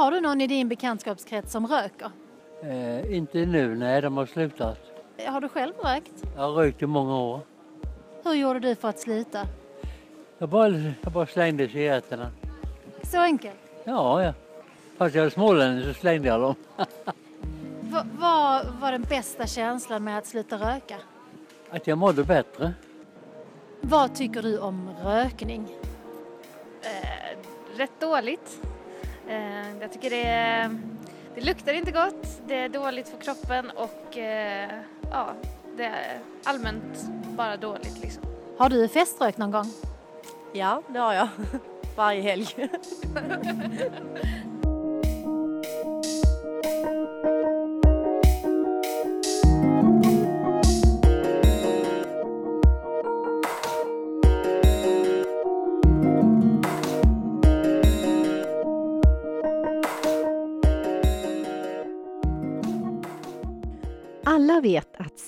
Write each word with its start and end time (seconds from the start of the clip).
Har 0.00 0.10
du 0.10 0.20
någon 0.20 0.40
i 0.40 0.46
din 0.46 0.68
bekantskapskrets 0.68 1.52
som 1.52 1.66
röker? 1.66 2.10
Eh, 2.62 3.16
inte 3.16 3.46
nu, 3.46 3.74
nej 3.74 4.00
de 4.00 4.16
har 4.16 4.26
slutat. 4.26 4.78
Har 5.26 5.40
du 5.40 5.48
själv 5.48 5.72
rökt? 5.84 6.12
Jag 6.36 6.42
har 6.42 6.52
rökt 6.52 6.82
i 6.82 6.86
många 6.86 7.18
år. 7.18 7.40
Hur 8.24 8.34
gjorde 8.34 8.60
du 8.60 8.74
för 8.74 8.88
att 8.88 8.98
sluta? 8.98 9.46
Jag 10.38 10.48
bara, 10.48 10.68
jag 11.02 11.12
bara 11.12 11.26
slängde 11.26 11.68
cigaretterna. 11.68 12.30
Så 13.02 13.18
enkelt? 13.18 13.56
Ja, 13.84 14.22
ja. 14.22 14.32
Fast 14.96 15.14
jag 15.14 15.26
är 15.26 15.30
smålänning 15.30 15.84
så 15.84 15.94
slängde 15.94 16.28
jag 16.28 16.40
dem. 16.40 16.54
Vad 18.18 18.66
var 18.80 18.92
den 18.92 19.02
bästa 19.02 19.46
känslan 19.46 20.04
med 20.04 20.18
att 20.18 20.26
sluta 20.26 20.56
röka? 20.56 20.96
Att 21.70 21.86
jag 21.86 21.98
mådde 21.98 22.24
bättre. 22.24 22.72
Vad 23.80 24.14
tycker 24.14 24.42
du 24.42 24.58
om 24.58 24.90
rökning? 25.04 25.68
Eh, 26.82 27.38
rätt 27.76 28.00
dåligt. 28.00 28.60
Eh, 29.30 29.80
jag 29.80 29.92
tycker 29.92 30.10
det, 30.10 30.70
det 31.34 31.40
luktar 31.40 31.72
inte 31.72 31.90
gott, 31.92 32.40
det 32.46 32.54
är 32.54 32.68
dåligt 32.68 33.08
för 33.08 33.18
kroppen 33.18 33.70
och 33.70 34.18
eh, 34.18 34.70
ja, 35.10 35.32
det 35.76 35.84
är 35.84 36.18
allmänt 36.44 37.10
bara 37.36 37.56
dåligt 37.56 37.98
liksom. 38.02 38.22
Har 38.58 38.68
du 38.68 38.88
feströkt 38.88 39.38
någon 39.38 39.50
gång? 39.50 39.72
Ja, 40.52 40.82
det 40.88 40.98
har 40.98 41.14
jag. 41.14 41.28
Varje 41.96 42.22
helg. 42.22 42.46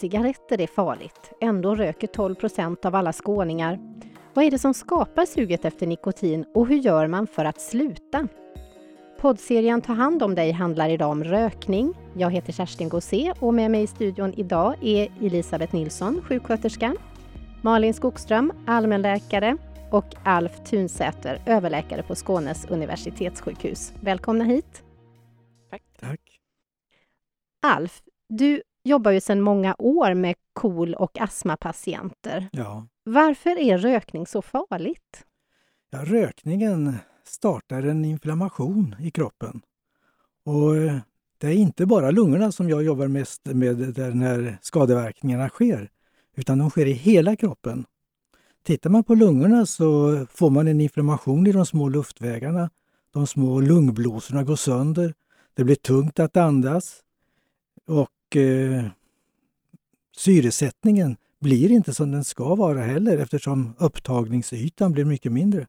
cigaretter 0.02 0.60
är 0.60 0.66
farligt. 0.66 1.32
Ändå 1.40 1.74
röker 1.74 2.06
12 2.06 2.34
procent 2.34 2.84
av 2.84 2.94
alla 2.94 3.12
skåningar. 3.12 3.78
Vad 4.34 4.44
är 4.44 4.50
det 4.50 4.58
som 4.58 4.74
skapar 4.74 5.26
suget 5.26 5.64
efter 5.64 5.86
nikotin 5.86 6.44
och 6.54 6.66
hur 6.66 6.76
gör 6.76 7.06
man 7.06 7.26
för 7.26 7.44
att 7.44 7.60
sluta? 7.60 8.28
Poddserien 9.20 9.80
Ta 9.80 9.92
hand 9.92 10.22
om 10.22 10.34
dig 10.34 10.52
handlar 10.52 10.88
idag 10.88 11.10
om 11.10 11.24
rökning. 11.24 11.94
Jag 12.16 12.30
heter 12.30 12.52
Kerstin 12.52 12.88
Gosé 12.88 13.32
och 13.40 13.54
med 13.54 13.70
mig 13.70 13.82
i 13.82 13.86
studion 13.86 14.34
idag 14.36 14.74
är 14.82 15.12
Elisabeth 15.20 15.74
Nilsson, 15.74 16.22
sjuksköterska, 16.22 16.94
Malin 17.62 17.94
Skogström, 17.94 18.52
allmänläkare 18.66 19.56
och 19.90 20.14
Alf 20.24 20.52
Tunsäter, 20.64 21.42
överläkare 21.46 22.02
på 22.02 22.14
Skånes 22.14 22.64
universitetssjukhus. 22.70 23.92
Välkomna 24.00 24.44
hit! 24.44 24.82
Tack. 25.70 26.20
Alf, 27.62 28.02
du 28.28 28.62
jobbar 28.84 29.10
ju 29.10 29.20
sedan 29.20 29.40
många 29.40 29.76
år 29.78 30.14
med 30.14 30.34
KOL 30.52 30.94
och 30.94 31.20
astmapatienter. 31.20 32.48
Ja. 32.52 32.86
Varför 33.04 33.58
är 33.58 33.78
rökning 33.78 34.26
så 34.26 34.42
farligt? 34.42 35.24
ja, 35.92 36.04
rökningen 36.04 36.96
startar 37.24 37.82
en 37.82 38.04
inflammation 38.04 38.96
i 39.00 39.10
kroppen. 39.10 39.60
Och 40.44 40.76
eh, 40.76 40.98
det 41.38 41.46
är 41.46 41.52
inte 41.52 41.86
bara 41.86 42.10
lungorna 42.10 42.52
som 42.52 42.68
jag 42.68 42.82
jobbar 42.82 43.08
mest 43.08 43.40
med 43.44 43.76
där 43.76 44.14
när 44.14 44.58
skadeverkningarna 44.62 45.48
sker, 45.48 45.90
utan 46.36 46.58
de 46.58 46.70
sker 46.70 46.86
i 46.86 46.92
hela 46.92 47.36
kroppen. 47.36 47.84
Tittar 48.64 48.90
man 48.90 49.04
på 49.04 49.14
lungorna 49.14 49.66
så 49.66 50.16
får 50.30 50.50
man 50.50 50.68
en 50.68 50.80
inflammation 50.80 51.46
i 51.46 51.52
de 51.52 51.66
små 51.66 51.88
luftvägarna. 51.88 52.70
De 53.12 53.26
små 53.26 53.60
lungblåsorna 53.60 54.42
går 54.42 54.56
sönder. 54.56 55.14
Det 55.54 55.64
blir 55.64 55.74
tungt 55.74 56.20
att 56.20 56.36
andas. 56.36 57.00
Och 57.86 58.08
eh, 58.36 58.84
syresättningen 60.16 61.16
blir 61.40 61.70
inte 61.70 61.94
som 61.94 62.10
den 62.10 62.24
ska 62.24 62.54
vara 62.54 62.82
heller 62.82 63.18
eftersom 63.18 63.74
upptagningsytan 63.78 64.92
blir 64.92 65.04
mycket 65.04 65.32
mindre. 65.32 65.66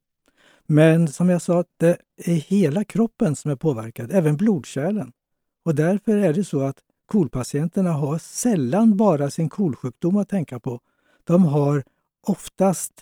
Men 0.68 1.08
som 1.08 1.30
jag 1.30 1.42
sa, 1.42 1.64
det 1.78 1.98
är 2.18 2.34
hela 2.36 2.84
kroppen 2.84 3.36
som 3.36 3.52
är 3.52 3.56
påverkad, 3.56 4.12
även 4.12 4.38
blodkärlen. 4.38 5.12
Och 5.66 5.76
därför 5.76 6.18
är 6.18 6.34
det 6.34 6.44
så 6.44 6.62
att 6.62 6.78
KOL-patienterna 7.06 7.92
har 7.92 8.18
sällan 8.18 8.98
bara 8.98 9.30
sin 9.30 9.50
KOL-sjukdom 9.50 10.18
att 10.18 10.30
tänka 10.30 10.60
på. 10.60 10.80
De 11.24 11.46
har 11.46 11.84
oftast 12.22 12.94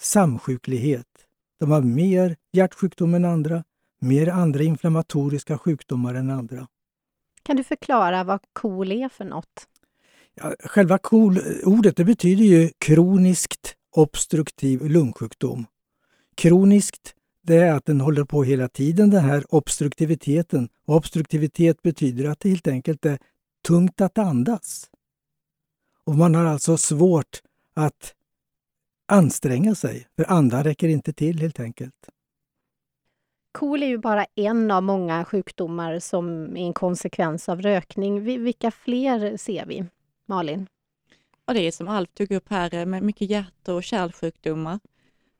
samsjuklighet. 0.00 1.06
De 1.60 1.70
har 1.70 1.80
mer 1.80 2.36
hjärtsjukdom 2.52 3.14
än 3.14 3.24
andra, 3.24 3.64
mer 3.98 4.28
andra 4.28 4.62
inflammatoriska 4.62 5.58
sjukdomar 5.58 6.14
än 6.14 6.30
andra. 6.30 6.66
Kan 7.42 7.56
du 7.56 7.64
förklara 7.64 8.24
vad 8.24 8.40
KOL 8.52 8.92
är 8.92 9.08
för 9.08 9.24
något? 9.24 9.68
Ja, 10.34 10.54
själva 10.64 10.98
KOL-ordet 10.98 11.96
det 11.96 12.04
betyder 12.04 12.44
ju 12.44 12.70
kroniskt 12.78 13.76
obstruktiv 13.90 14.90
lungsjukdom. 14.90 15.66
Kroniskt, 16.34 17.14
det 17.42 17.56
är 17.56 17.72
att 17.72 17.84
den 17.84 18.00
håller 18.00 18.24
på 18.24 18.44
hela 18.44 18.68
tiden, 18.68 19.10
den 19.10 19.24
här 19.24 19.44
obstruktiviteten. 19.54 20.68
Och 20.86 20.96
obstruktivitet 20.96 21.82
betyder 21.82 22.28
att 22.28 22.40
det 22.40 22.48
helt 22.48 22.66
enkelt 22.66 23.06
är 23.06 23.18
tungt 23.66 24.00
att 24.00 24.18
andas. 24.18 24.90
Och 26.04 26.14
man 26.14 26.34
har 26.34 26.44
alltså 26.44 26.76
svårt 26.76 27.42
att 27.74 28.14
anstränga 29.08 29.74
sig, 29.74 30.06
för 30.16 30.30
andan 30.30 30.64
räcker 30.64 30.88
inte 30.88 31.12
till 31.12 31.40
helt 31.40 31.60
enkelt. 31.60 31.94
KOL 33.52 33.82
är 33.82 33.86
ju 33.86 33.98
bara 33.98 34.26
en 34.34 34.70
av 34.70 34.82
många 34.82 35.24
sjukdomar 35.24 35.98
som 35.98 36.56
är 36.56 36.66
en 36.66 36.72
konsekvens 36.72 37.48
av 37.48 37.62
rökning. 37.62 38.24
Vilka 38.24 38.70
fler 38.70 39.36
ser 39.36 39.66
vi? 39.66 39.84
Malin? 40.26 40.66
Ja, 41.46 41.52
det 41.52 41.60
är 41.60 41.72
som 41.72 41.88
Alf 41.88 42.10
tog 42.14 42.30
upp 42.30 42.50
här 42.50 42.74
eh, 42.74 42.86
med 42.86 43.02
mycket 43.02 43.30
hjärt 43.30 43.68
och 43.68 43.84
kärlsjukdomar. 43.84 44.80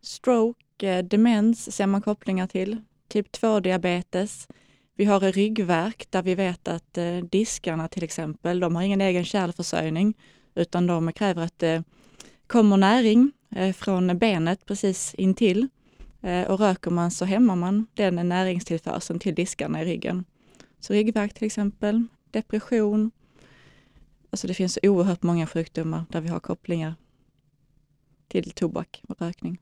Stroke, 0.03 0.89
eh, 0.89 1.05
demens 1.05 1.77
ser 1.77 1.87
man 1.87 2.03
kopplingar 2.03 2.47
till. 2.47 2.77
Typ 3.09 3.27
2-diabetes. 3.37 4.49
Vi 4.95 5.05
har 5.05 5.21
ryggvärk 5.21 6.07
där 6.11 6.23
vi 6.23 6.35
vet 6.35 6.69
att 6.69 6.99
eh, 6.99 7.17
diskarna 7.17 7.89
till 7.89 8.05
exempel, 8.05 8.61
de 8.61 8.77
har 8.77 8.83
ingen 8.83 9.01
egen 9.01 9.25
kärlförsörjning 9.25 10.15
utan 10.55 10.87
de 10.87 11.13
kräver 11.13 11.43
att 11.43 11.59
det 11.59 11.85
kommer 12.47 12.77
näring 12.77 13.33
från 13.77 14.19
benet 14.19 14.67
precis 14.67 15.15
intill. 15.15 15.69
Eh, 16.23 16.51
och 16.51 16.59
röker 16.59 16.91
man 16.91 17.11
så 17.11 17.25
hämmar 17.25 17.57
man 17.57 17.87
den 17.95 18.29
näringstillförseln 18.29 19.19
till 19.19 19.35
diskarna 19.35 19.83
i 19.83 19.85
ryggen. 19.85 20.25
Så 20.81 20.93
ryggvärk 20.93 21.35
till 21.35 21.47
exempel, 21.47 22.05
depression, 22.31 23.11
Alltså 24.33 24.47
det 24.47 24.55
finns 24.55 24.79
oerhört 24.83 25.23
många 25.23 25.47
sjukdomar 25.47 26.05
där 26.09 26.21
vi 26.21 26.29
har 26.29 26.41
kopplingar 26.41 26.95
till 28.29 28.51
tobak 28.51 29.03
och 29.09 29.21
rökning. 29.21 29.59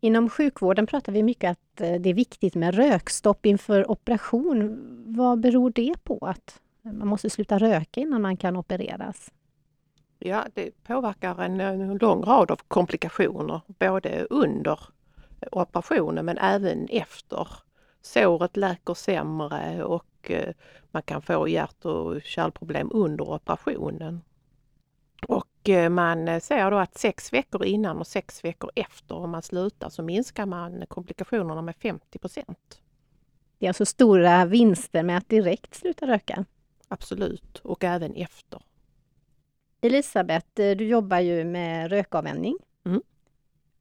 Inom 0.00 0.30
sjukvården 0.30 0.86
pratar 0.86 1.12
vi 1.12 1.22
mycket 1.22 1.50
att 1.50 1.80
eh, 1.80 2.00
det 2.00 2.10
är 2.10 2.14
viktigt 2.14 2.54
med 2.54 2.74
rökstopp 2.74 3.46
inför 3.46 3.90
operation. 3.90 4.78
Vad 5.06 5.40
beror 5.40 5.70
det 5.70 5.94
på 6.04 6.18
att 6.18 6.60
man 6.82 7.08
måste 7.08 7.30
sluta 7.30 7.58
röka 7.58 8.00
innan 8.00 8.22
man 8.22 8.36
kan 8.36 8.56
opereras? 8.56 9.30
Ja, 10.24 10.46
det 10.54 10.82
påverkar 10.82 11.42
en, 11.42 11.60
en 11.60 11.96
lång 11.98 12.22
rad 12.22 12.50
av 12.50 12.60
komplikationer, 12.68 13.60
både 13.66 14.26
under 14.30 14.80
operationen 15.52 16.24
men 16.24 16.38
även 16.38 16.88
efter. 16.90 17.48
Såret 18.02 18.56
läker 18.56 18.94
sämre 18.94 19.84
och 19.84 20.30
eh, 20.30 20.54
man 20.90 21.02
kan 21.02 21.22
få 21.22 21.48
hjärt 21.48 21.84
och 21.84 22.22
kärlproblem 22.22 22.90
under 22.92 23.30
operationen. 23.30 24.20
Och 25.26 25.68
eh, 25.68 25.88
man 25.88 26.40
ser 26.40 26.70
då 26.70 26.78
att 26.78 26.98
sex 26.98 27.32
veckor 27.32 27.64
innan 27.64 27.98
och 27.98 28.06
sex 28.06 28.44
veckor 28.44 28.70
efter 28.74 29.14
om 29.14 29.30
man 29.30 29.42
slutar 29.42 29.88
så 29.88 30.02
minskar 30.02 30.46
man 30.46 30.84
komplikationerna 30.88 31.62
med 31.62 31.76
50 31.76 32.18
procent. 32.18 32.80
Det 33.58 33.66
är 33.66 33.70
alltså 33.70 33.86
stora 33.86 34.44
vinster 34.44 35.02
med 35.02 35.18
att 35.18 35.28
direkt 35.28 35.74
sluta 35.74 36.06
röka. 36.06 36.44
Absolut, 36.88 37.58
och 37.58 37.84
även 37.84 38.14
efter. 38.14 38.60
Elisabeth, 39.84 40.60
eh, 40.60 40.76
du 40.76 40.84
jobbar 40.84 41.18
ju 41.18 41.44
med 41.44 41.90
rökavvänjning. 41.90 42.56
Mm. 42.84 43.02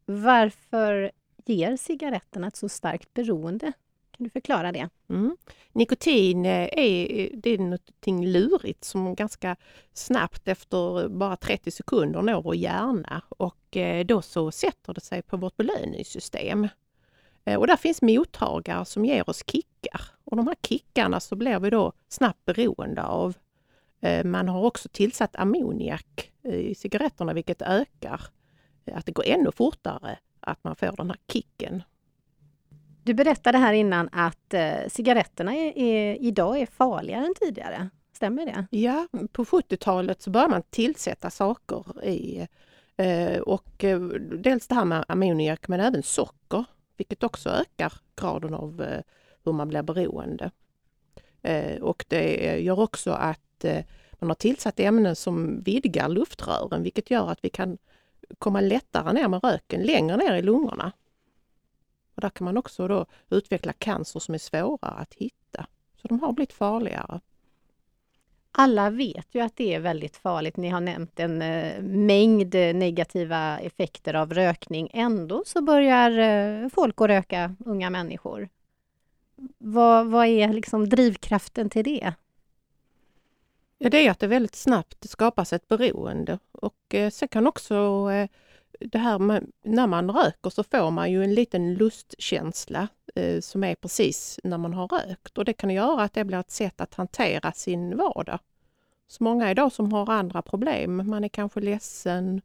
Varför 0.05 1.11
ger 1.45 1.77
cigaretterna 1.77 2.47
ett 2.47 2.55
så 2.55 2.69
starkt 2.69 3.13
beroende? 3.13 3.73
Kan 4.11 4.23
du 4.23 4.29
förklara 4.29 4.71
det? 4.71 4.89
Mm. 5.09 5.37
Nikotin 5.71 6.45
eh, 6.45 6.69
är, 6.71 7.29
det 7.33 7.49
är 7.49 7.57
någonting 7.57 8.25
lurigt 8.25 8.83
som 8.83 9.15
ganska 9.15 9.55
snabbt 9.93 10.47
efter 10.47 11.07
bara 11.07 11.35
30 11.35 11.71
sekunder 11.71 12.21
når 12.21 12.41
vår 12.41 12.55
hjärna 12.55 13.21
och 13.29 13.77
eh, 13.77 14.05
då 14.05 14.21
så 14.21 14.51
sätter 14.51 14.93
det 14.93 15.01
sig 15.01 15.21
på 15.21 15.37
vårt 15.37 15.57
belöningssystem. 15.57 16.67
Och 17.57 17.67
där 17.67 17.77
finns 17.77 18.01
mottagare 18.01 18.85
som 18.85 19.05
ger 19.05 19.29
oss 19.29 19.43
kickar 19.47 20.01
och 20.23 20.37
de 20.37 20.47
här 20.47 20.55
kickarna 20.67 21.19
så 21.19 21.35
blir 21.35 21.59
vi 21.59 21.69
då 21.69 21.93
snabbt 22.07 22.45
beroende 22.45 23.03
av. 23.03 23.35
Eh, 24.01 24.25
Man 24.25 24.49
har 24.49 24.63
också 24.63 24.89
tillsatt 24.89 25.35
ammoniak 25.35 26.31
i 26.43 26.75
cigaretterna 26.75 27.33
vilket 27.33 27.61
ökar 27.61 28.21
att 28.91 29.05
det 29.05 29.11
går 29.11 29.25
ännu 29.27 29.51
fortare 29.51 30.17
att 30.39 30.63
man 30.63 30.75
får 30.75 30.91
den 30.97 31.09
här 31.09 31.19
kicken. 31.33 31.83
Du 33.03 33.13
berättade 33.13 33.57
här 33.57 33.73
innan 33.73 34.09
att 34.11 34.53
eh, 34.53 34.87
cigaretterna 34.87 35.55
är, 35.55 35.77
är, 35.77 36.15
idag 36.21 36.59
är 36.59 36.65
farligare 36.65 37.25
än 37.25 37.33
tidigare. 37.35 37.89
Stämmer 38.13 38.45
det? 38.45 38.77
Ja, 38.77 39.07
på 39.31 39.45
70-talet 39.45 40.21
så 40.21 40.29
började 40.29 40.51
man 40.51 40.63
tillsätta 40.69 41.29
saker 41.29 42.05
i 42.05 42.47
eh, 42.97 43.39
och 43.39 43.83
eh, 43.83 43.99
dels 44.37 44.67
det 44.67 44.75
här 44.75 44.85
med 44.85 45.05
ammoniak 45.07 45.67
men 45.67 45.79
även 45.79 46.03
socker, 46.03 46.65
vilket 46.97 47.23
också 47.23 47.49
ökar 47.49 47.93
graden 48.15 48.53
av 48.53 48.81
eh, 48.81 49.01
hur 49.43 49.53
man 49.53 49.67
blir 49.67 49.81
beroende. 49.81 50.51
Eh, 51.41 51.81
och 51.81 52.05
det 52.07 52.59
gör 52.59 52.79
också 52.79 53.11
att 53.11 53.41
Eh, 53.65 53.83
man 54.19 54.29
har 54.29 54.35
tillsatt 54.35 54.79
ämnen 54.79 55.15
som 55.15 55.63
vidgar 55.63 56.09
luftrören, 56.09 56.83
vilket 56.83 57.11
gör 57.11 57.31
att 57.31 57.39
vi 57.41 57.49
kan 57.49 57.77
komma 58.37 58.61
lättare 58.61 59.13
ner 59.13 59.27
med 59.27 59.43
röken 59.43 59.81
längre 59.81 60.17
ner 60.17 60.33
i 60.33 60.41
lungorna. 60.41 60.91
Och 62.15 62.21
där 62.21 62.29
kan 62.29 62.45
man 62.45 62.57
också 62.57 62.87
då 62.87 63.05
utveckla 63.29 63.73
cancer 63.73 64.19
som 64.19 64.33
är 64.33 64.39
svårare 64.39 64.91
att 64.91 65.13
hitta. 65.13 65.65
Så 66.01 66.07
de 66.07 66.19
har 66.19 66.31
blivit 66.31 66.53
farligare. 66.53 67.19
Alla 68.51 68.89
vet 68.89 69.27
ju 69.31 69.41
att 69.41 69.55
det 69.55 69.73
är 69.73 69.79
väldigt 69.79 70.17
farligt. 70.17 70.57
Ni 70.57 70.69
har 70.69 70.81
nämnt 70.81 71.19
en 71.19 71.41
eh, 71.41 71.81
mängd 71.81 72.53
negativa 72.53 73.59
effekter 73.59 74.13
av 74.13 74.33
rökning. 74.33 74.89
Ändå 74.93 75.43
så 75.45 75.61
börjar 75.61 76.11
eh, 76.19 76.69
folk 76.69 77.01
att 77.01 77.07
röka, 77.07 77.55
unga 77.65 77.89
människor. 77.89 78.49
Vad, 79.57 80.07
vad 80.07 80.27
är 80.27 80.53
liksom 80.53 80.89
drivkraften 80.89 81.69
till 81.69 81.83
det? 81.83 82.13
Ja, 83.83 83.89
det 83.89 84.07
är 84.07 84.11
att 84.11 84.19
det 84.19 84.27
väldigt 84.27 84.55
snabbt 84.55 85.09
skapas 85.09 85.53
ett 85.53 85.67
beroende 85.67 86.39
och 86.51 86.95
eh, 86.95 87.09
sen 87.09 87.27
kan 87.27 87.47
också 87.47 87.75
eh, 88.11 88.29
det 88.79 88.97
här 88.97 89.19
med, 89.19 89.51
när 89.63 89.87
man 89.87 90.11
röker 90.11 90.49
så 90.49 90.63
får 90.63 90.91
man 90.91 91.11
ju 91.11 91.23
en 91.23 91.33
liten 91.33 91.73
lustkänsla 91.73 92.87
eh, 93.15 93.39
som 93.39 93.63
är 93.63 93.75
precis 93.75 94.39
när 94.43 94.57
man 94.57 94.73
har 94.73 94.87
rökt 94.87 95.37
och 95.37 95.45
det 95.45 95.53
kan 95.53 95.69
göra 95.69 96.03
att 96.03 96.13
det 96.13 96.23
blir 96.23 96.39
ett 96.39 96.51
sätt 96.51 96.81
att 96.81 96.93
hantera 96.93 97.51
sin 97.51 97.97
vardag. 97.97 98.39
Så 99.07 99.23
många 99.23 99.51
idag 99.51 99.71
som 99.71 99.93
har 99.93 100.11
andra 100.11 100.41
problem, 100.41 101.09
man 101.09 101.23
är 101.23 101.29
kanske 101.29 101.59
ledsen 101.59 102.41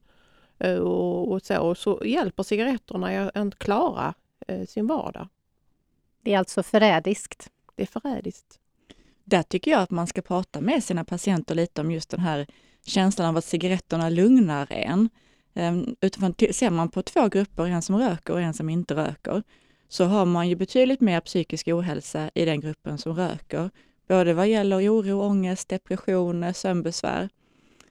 eh, 0.58 0.76
och, 0.76 1.32
och, 1.32 1.42
så, 1.42 1.60
och 1.60 1.78
så 1.78 2.02
hjälper 2.04 2.42
cigaretterna 2.42 3.30
att 3.34 3.58
klara 3.58 4.14
eh, 4.48 4.66
sin 4.66 4.86
vardag. 4.86 5.28
Det 6.20 6.34
är 6.34 6.38
alltså 6.38 6.62
förrädiskt? 6.62 7.50
Det 7.74 7.82
är 7.82 7.86
förrädiskt. 7.86 8.60
Där 9.28 9.42
tycker 9.42 9.70
jag 9.70 9.80
att 9.80 9.90
man 9.90 10.06
ska 10.06 10.22
prata 10.22 10.60
med 10.60 10.84
sina 10.84 11.04
patienter 11.04 11.54
lite 11.54 11.80
om 11.80 11.90
just 11.90 12.10
den 12.10 12.20
här 12.20 12.46
känslan 12.86 13.28
av 13.28 13.36
att 13.36 13.44
cigaretterna 13.44 14.08
lugnar 14.08 14.66
en. 14.70 15.08
Ehm, 15.54 15.96
utifrån, 16.00 16.34
ser 16.52 16.70
man 16.70 16.88
på 16.88 17.02
två 17.02 17.28
grupper, 17.28 17.66
en 17.66 17.82
som 17.82 17.98
röker 17.98 18.32
och 18.32 18.40
en 18.40 18.54
som 18.54 18.68
inte 18.68 18.94
röker, 18.94 19.42
så 19.88 20.04
har 20.04 20.26
man 20.26 20.48
ju 20.48 20.56
betydligt 20.56 21.00
mer 21.00 21.20
psykisk 21.20 21.68
ohälsa 21.68 22.30
i 22.34 22.44
den 22.44 22.60
gruppen 22.60 22.98
som 22.98 23.14
röker. 23.14 23.70
Både 24.08 24.34
vad 24.34 24.48
gäller 24.48 24.90
oro, 24.90 25.22
ångest, 25.22 25.68
depression, 25.68 26.54
sömnbesvär. 26.54 27.28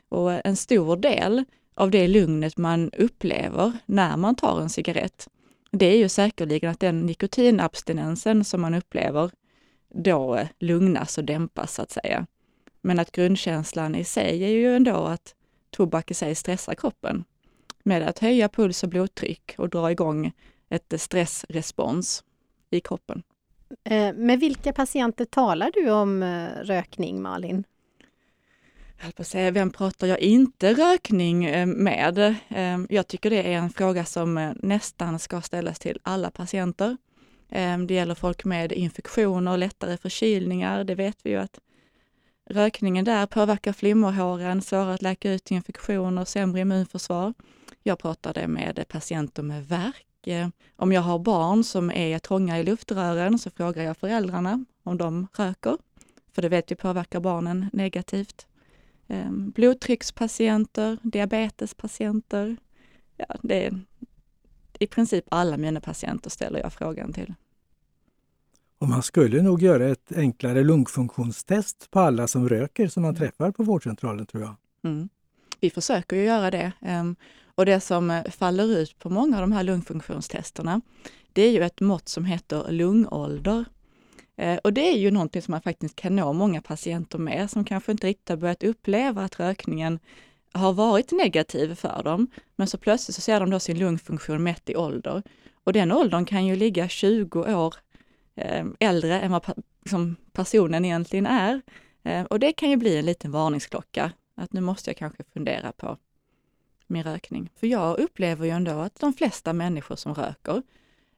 Och 0.10 0.46
en 0.46 0.56
stor 0.56 0.98
del 0.98 1.44
av 1.74 1.92
det 1.92 2.08
lugnet 2.08 2.58
man 2.58 2.92
upplever 2.92 3.72
när 3.86 4.18
man 4.18 4.36
tar 4.36 4.62
en 4.62 4.70
cigarett, 4.70 5.28
det 5.72 5.86
är 5.86 5.98
ju 5.98 6.10
säkerligen 6.10 6.72
att 6.72 6.80
den 6.80 7.06
nikotinabstinensen 7.06 8.44
som 8.44 8.62
man 8.62 8.74
upplever 8.74 9.32
då 9.96 10.48
lugnas 10.60 11.18
och 11.18 11.24
dämpas 11.24 11.74
så 11.74 11.82
att 11.82 11.92
säga. 11.92 12.28
Men 12.82 13.00
att 13.00 13.12
grundkänslan 13.12 13.96
i 13.96 14.04
sig 14.04 14.44
är 14.44 14.50
ju 14.50 14.76
ändå 14.76 14.96
att 14.96 15.36
tobak 15.70 16.12
i 16.12 16.14
sig 16.14 16.36
stressar 16.36 16.76
kroppen 16.76 17.24
med 17.84 18.04
att 18.04 18.20
höja 18.20 18.50
puls 18.50 18.84
och 18.84 18.90
blodtryck 18.90 19.56
och 19.58 19.70
dra 19.70 19.92
igång 19.92 20.32
ett 20.70 20.94
stressrespons 21.02 22.24
i 22.70 22.80
kroppen. 22.80 23.24
Eh, 23.84 24.14
med 24.14 24.40
vilka 24.40 24.74
patienter 24.74 25.26
talar 25.26 25.72
du 25.74 25.92
om 25.92 26.24
eh, 26.24 26.48
rökning, 26.64 27.22
Malin? 27.22 27.64
Jag 29.04 29.16
på 29.16 29.22
att 29.22 29.28
säga, 29.28 29.52
vem 29.52 29.72
pratar 29.72 30.08
jag 30.08 30.20
inte 30.20 30.74
rökning 30.74 31.46
eh, 31.46 31.66
med? 31.66 32.36
Jag 32.90 33.08
tycker 33.08 33.30
det 33.30 33.54
är 33.54 33.58
en 33.58 33.70
fråga 33.70 34.06
som 34.06 34.54
nästan 34.64 35.20
ska 35.20 35.42
ställas 35.42 35.80
till 35.80 36.00
alla 36.04 36.32
patienter. 36.32 36.98
Ehm, 37.56 37.88
det 37.88 37.94
gäller 37.94 38.16
folk 38.16 38.46
med 38.46 38.72
infektioner, 38.72 39.58
lättare 39.58 39.98
förkylningar. 39.98 40.84
Det 40.84 40.96
vet 40.96 41.18
vi 41.24 41.30
ju 41.30 41.38
att 41.38 41.60
rökningen 42.50 43.06
där 43.06 43.26
påverkar 43.26 43.74
flimmerhåren, 43.74 44.62
svårare 44.62 44.94
att 44.94 45.02
läka 45.02 45.32
ut 45.32 45.52
infektioner, 45.52 46.26
sämre 46.26 46.62
immunförsvar. 46.62 47.34
Jag 47.84 48.00
pratade 48.00 48.48
med 48.48 48.86
patienter 48.90 49.44
med 49.44 49.68
värk. 49.68 50.06
Ehm, 50.26 50.52
om 50.76 50.92
jag 50.92 51.02
har 51.02 51.20
barn 51.20 51.64
som 51.64 51.92
är 51.92 52.20
trånga 52.20 52.60
i 52.60 52.64
luftrören 52.64 53.40
så 53.40 53.50
frågar 53.50 53.84
jag 53.84 53.98
föräldrarna 53.98 54.66
om 54.84 54.98
de 54.98 55.28
röker, 55.38 55.78
för 56.32 56.42
det 56.42 56.50
vet 56.50 56.72
vi 56.72 56.76
påverkar 56.76 57.20
barnen 57.20 57.70
negativt. 57.74 58.48
Ehm, 59.08 59.52
blodtryckspatienter, 59.52 60.98
diabetespatienter. 61.02 62.58
Ja, 63.18 63.36
det 63.42 63.66
är 63.66 63.80
i 64.80 64.88
princip 64.88 65.26
alla 65.30 65.58
mina 65.58 65.82
patienter 65.82 66.30
ställer 66.30 66.60
jag 66.60 66.74
frågan 66.74 67.14
till. 67.14 67.34
Och 68.86 68.90
man 68.90 69.04
skulle 69.04 69.42
nog 69.42 69.62
göra 69.62 69.88
ett 69.88 70.12
enklare 70.16 70.64
lungfunktionstest 70.64 71.92
på 71.92 72.00
alla 72.00 72.28
som 72.28 72.50
röker 72.50 72.88
som 72.88 73.04
man 73.04 73.16
träffar 73.16 73.52
på 73.52 73.64
vårdcentralen 73.64 74.26
tror 74.26 74.44
jag. 74.44 74.56
Mm. 74.84 75.10
Vi 75.60 75.70
försöker 75.70 76.16
ju 76.16 76.24
göra 76.24 76.52
det. 76.52 76.72
Ehm, 76.82 77.16
och 77.56 77.66
det 77.66 77.80
som 77.80 78.12
eh, 78.12 78.24
faller 78.24 78.78
ut 78.78 79.00
på 79.00 79.10
många 79.10 79.38
av 79.38 79.42
de 79.42 79.52
här 79.52 79.64
lungfunktionstesterna, 79.64 80.82
det 81.34 81.42
är 81.42 81.52
ju 81.52 81.64
ett 81.64 81.82
mått 81.82 82.10
som 82.10 82.26
heter 82.26 82.72
lungålder. 82.72 83.66
Eh, 84.36 84.58
och 84.64 84.74
det 84.74 84.92
är 84.92 84.98
ju 84.98 85.12
någonting 85.12 85.42
som 85.42 85.52
man 85.52 85.62
faktiskt 85.62 85.96
kan 85.96 86.16
nå 86.16 86.34
många 86.34 86.62
patienter 86.62 87.18
med 87.18 87.52
som 87.52 87.66
kanske 87.66 87.92
inte 87.92 88.08
riktigt 88.08 88.30
har 88.30 88.38
börjat 88.38 88.64
uppleva 88.64 89.24
att 89.24 89.40
rökningen 89.40 90.00
har 90.52 90.74
varit 90.74 91.12
negativ 91.12 91.76
för 91.76 92.04
dem. 92.04 92.28
Men 92.56 92.68
så 92.68 92.78
plötsligt 92.78 93.16
så 93.16 93.22
ser 93.22 93.40
de 93.40 93.50
då 93.50 93.60
sin 93.60 93.80
lungfunktion 93.80 94.44
mätt 94.44 94.70
i 94.70 94.76
ålder. 94.76 95.24
Och 95.64 95.74
den 95.74 95.92
åldern 95.92 96.26
kan 96.26 96.46
ju 96.46 96.56
ligga 96.56 96.88
20 96.88 97.56
år 97.56 97.76
Ehm, 98.36 98.76
äldre 98.80 99.20
än 99.22 99.32
vad 99.32 99.64
liksom, 99.82 100.16
personen 100.32 100.86
egentligen 100.86 101.26
är. 101.26 101.62
Ehm, 102.04 102.26
och 102.26 102.40
det 102.40 102.52
kan 102.54 102.70
ju 102.70 102.78
bli 102.78 102.98
en 102.98 103.06
liten 103.06 103.32
varningsklocka, 103.32 104.12
att 104.36 104.54
nu 104.54 104.62
måste 104.62 104.90
jag 104.90 104.98
kanske 104.98 105.24
fundera 105.34 105.72
på 105.72 105.98
min 106.88 107.04
rökning. 107.04 107.50
För 107.56 107.68
jag 107.68 108.00
upplever 108.00 108.46
ju 108.46 108.52
ändå 108.52 108.72
att 108.72 109.00
de 109.00 109.14
flesta 109.14 109.54
människor 109.54 109.96
som 109.96 110.14
röker, 110.14 110.64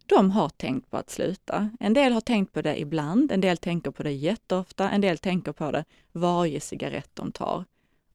de 0.06 0.32
har 0.32 0.50
tänkt 0.50 0.92
på 0.92 0.98
att 0.98 1.10
sluta. 1.10 1.70
En 1.80 1.94
del 1.94 2.14
har 2.14 2.22
tänkt 2.22 2.54
på 2.54 2.62
det 2.62 2.82
ibland, 2.82 3.32
en 3.32 3.42
del 3.42 3.58
tänker 3.58 3.92
på 3.92 4.04
det 4.04 4.12
jätteofta, 4.12 4.90
en 4.90 5.02
del 5.02 5.18
tänker 5.18 5.52
på 5.52 5.72
det 5.72 5.86
varje 6.12 6.60
cigarett 6.60 7.10
de 7.14 7.32
tar. 7.32 7.66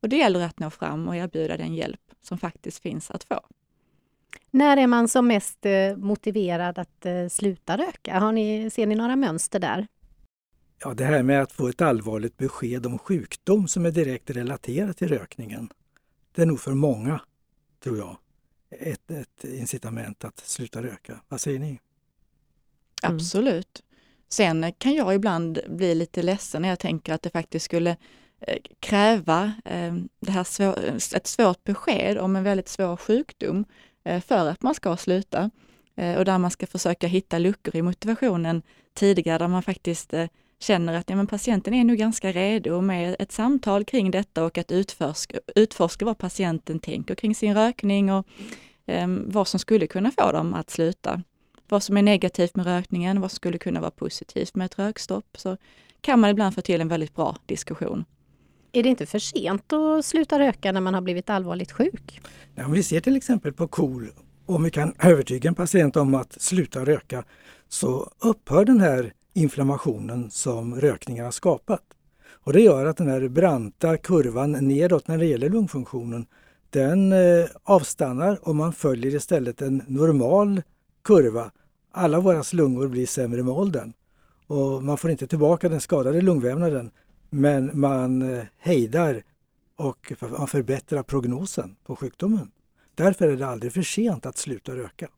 Och 0.01 0.09
det 0.09 0.17
gäller 0.17 0.41
att 0.41 0.59
nå 0.59 0.71
fram 0.71 1.09
och 1.09 1.17
erbjuda 1.17 1.57
den 1.57 1.75
hjälp 1.75 2.01
som 2.23 2.39
faktiskt 2.39 2.83
finns 2.83 3.11
att 3.11 3.25
få. 3.25 3.41
När 4.51 4.77
är 4.77 4.87
man 4.87 5.09
som 5.09 5.27
mest 5.27 5.67
eh, 5.67 5.97
motiverad 5.97 6.79
att 6.79 7.07
eh, 7.07 7.29
sluta 7.29 7.79
röka? 7.79 8.19
Har 8.19 8.33
ni, 8.33 8.71
ser 8.71 8.87
ni 8.87 8.95
några 8.95 9.17
mönster 9.17 9.59
där? 9.59 9.87
Ja, 10.85 10.95
det 10.95 11.05
här 11.05 11.23
med 11.23 11.43
att 11.43 11.53
få 11.53 11.69
ett 11.69 11.81
allvarligt 11.81 12.37
besked 12.37 12.87
om 12.87 12.99
sjukdom 12.99 13.69
som 13.69 13.87
är 13.87 13.91
direkt 13.91 14.31
relaterat 14.31 14.97
till 14.97 15.09
rökningen. 15.09 15.69
Det 16.35 16.43
är 16.43 16.47
nog 16.47 16.61
för 16.61 16.73
många 16.73 17.21
tror 17.83 17.99
jag, 17.99 18.17
ett, 18.71 19.11
ett 19.11 19.45
incitament 19.45 20.25
att 20.25 20.41
sluta 20.41 20.83
röka. 20.83 21.21
Vad 21.29 21.41
säger 21.41 21.59
ni? 21.59 21.69
Mm. 21.69 21.81
Absolut. 23.03 23.83
Sen 24.29 24.73
kan 24.79 24.95
jag 24.95 25.15
ibland 25.15 25.59
bli 25.69 25.95
lite 25.95 26.23
ledsen 26.23 26.63
när 26.63 26.69
jag 26.69 26.79
tänker 26.79 27.13
att 27.13 27.23
det 27.23 27.31
faktiskt 27.31 27.65
skulle 27.65 27.97
eh, 28.41 28.59
kräva 28.81 29.53
det 30.21 30.33
här 30.33 30.45
svår, 30.45 30.79
ett 31.17 31.27
svårt 31.27 31.65
besked 31.65 32.19
om 32.19 32.37
en 32.37 32.45
väldigt 32.45 32.69
svår 32.69 32.97
sjukdom 32.97 33.65
Eh, 34.05 34.21
för 34.21 34.49
att 34.49 34.63
man 34.63 34.75
ska 34.75 34.97
sluta. 34.97 35.51
Eh, 35.97 36.17
och 36.17 36.25
där 36.25 36.39
man 36.39 36.51
ska 36.51 36.67
försöka 36.67 37.07
hitta 37.07 37.39
luckor 37.39 37.77
i 37.77 37.83
motivationen 37.83 38.63
tidigare, 38.95 39.39
där 39.39 39.49
man 39.49 39.63
faktiskt 39.63 40.15
eh, 40.15 40.27
känner 40.59 40.95
att 40.95 41.11
ja, 41.11 41.17
men 41.17 41.27
patienten 41.27 41.75
är 41.75 41.85
nu 41.85 41.97
ganska 41.97 42.33
redo 42.33 42.81
med 42.81 43.17
ett 43.19 43.33
samtal 43.33 43.85
kring 43.85 44.11
detta 44.11 44.45
och 44.45 44.59
att 44.59 44.73
utforska, 44.73 45.39
utforska 45.55 46.05
vad 46.05 46.19
patienten 46.19 46.79
tänker 46.79 47.15
kring 47.15 47.35
sin 47.35 47.55
rökning 47.55 48.13
och 48.13 48.27
eh, 48.87 49.07
vad 49.09 49.49
som 49.49 49.61
skulle 49.61 49.87
kunna 49.87 50.11
få 50.11 50.33
dem 50.33 50.55
att 50.55 50.71
sluta. 50.71 51.23
Vad 51.69 51.83
som 51.83 51.97
är 51.97 52.03
negativt 52.03 52.57
med 52.57 52.67
rökningen, 52.67 53.21
vad 53.21 53.31
som 53.31 53.37
skulle 53.37 53.59
kunna 53.59 53.81
vara 53.81 53.91
positivt 53.91 54.55
med 54.55 54.65
ett 54.65 54.79
rökstopp. 54.79 55.27
Så 55.35 55.57
kan 56.01 56.21
man 56.21 56.31
ibland 56.31 56.55
få 56.55 56.61
till 56.61 56.81
en 56.81 56.89
väldigt 56.89 57.15
bra 57.15 57.37
diskussion. 57.47 58.05
Är 58.75 58.83
det 58.83 58.89
inte 58.89 59.07
för 59.07 59.19
sent 59.19 59.73
att 59.73 60.05
sluta 60.05 60.39
röka 60.39 60.73
när 60.73 60.81
man 60.81 60.95
har 60.95 61.01
blivit 61.01 61.31
allvarligt 61.31 61.73
sjuk? 61.73 62.21
Ja, 62.55 62.67
om 62.67 62.73
vi 62.73 62.83
ser 62.83 63.01
till 63.01 63.17
exempel 63.17 63.53
på 63.53 63.69
KOL, 63.69 64.09
om 64.47 64.63
vi 64.63 64.71
kan 64.71 64.95
övertyga 64.99 65.49
en 65.49 65.55
patient 65.55 65.97
om 65.97 66.15
att 66.15 66.43
sluta 66.43 66.85
röka 66.85 67.25
så 67.69 68.11
upphör 68.19 68.65
den 68.65 68.81
här 68.81 69.13
inflammationen 69.35 70.31
som 70.31 70.81
rökningen 70.81 71.25
har 71.25 71.33
skapat. 71.33 71.83
Och 72.45 72.53
det 72.53 72.61
gör 72.61 72.87
att 72.87 72.97
den 72.97 73.09
här 73.09 73.29
branta 73.29 73.97
kurvan 73.97 74.53
nedåt 74.53 75.09
när 75.09 75.19
det 75.19 75.27
gäller 75.27 75.49
lungfunktionen, 75.49 76.27
den 76.71 77.13
eh, 77.13 77.47
avstannar 77.63 78.49
och 78.49 78.57
man 78.57 78.73
följer 78.73 79.15
istället 79.15 79.63
en 79.63 79.83
normal 79.87 80.63
kurva, 81.05 81.51
Alla 81.93 82.21
våra 82.21 82.43
lungor 82.53 82.89
blir 82.89 83.07
sämre 83.07 83.43
med 83.43 83.55
åldern. 83.55 83.93
Och 84.47 84.83
man 84.83 84.99
får 84.99 85.11
inte 85.11 85.27
tillbaka 85.27 85.69
den 85.69 85.81
skadade 85.81 86.21
lungvävnaden 86.21 86.91
men 87.35 87.81
man 87.81 88.23
eh, 88.23 88.45
hejdar 88.59 89.23
och 89.77 90.13
man 90.21 90.49
förbättrar 90.49 91.03
prognosen 91.03 91.77
på 91.85 91.97
sjukdomen. 91.97 92.51
Därför 92.95 93.29
är 93.29 93.37
det 93.37 93.47
aldrig 93.47 93.73
för 93.73 93.83
sent 93.83 94.27
att 94.27 94.37
sluta 94.37 94.77
röka. 94.77 95.09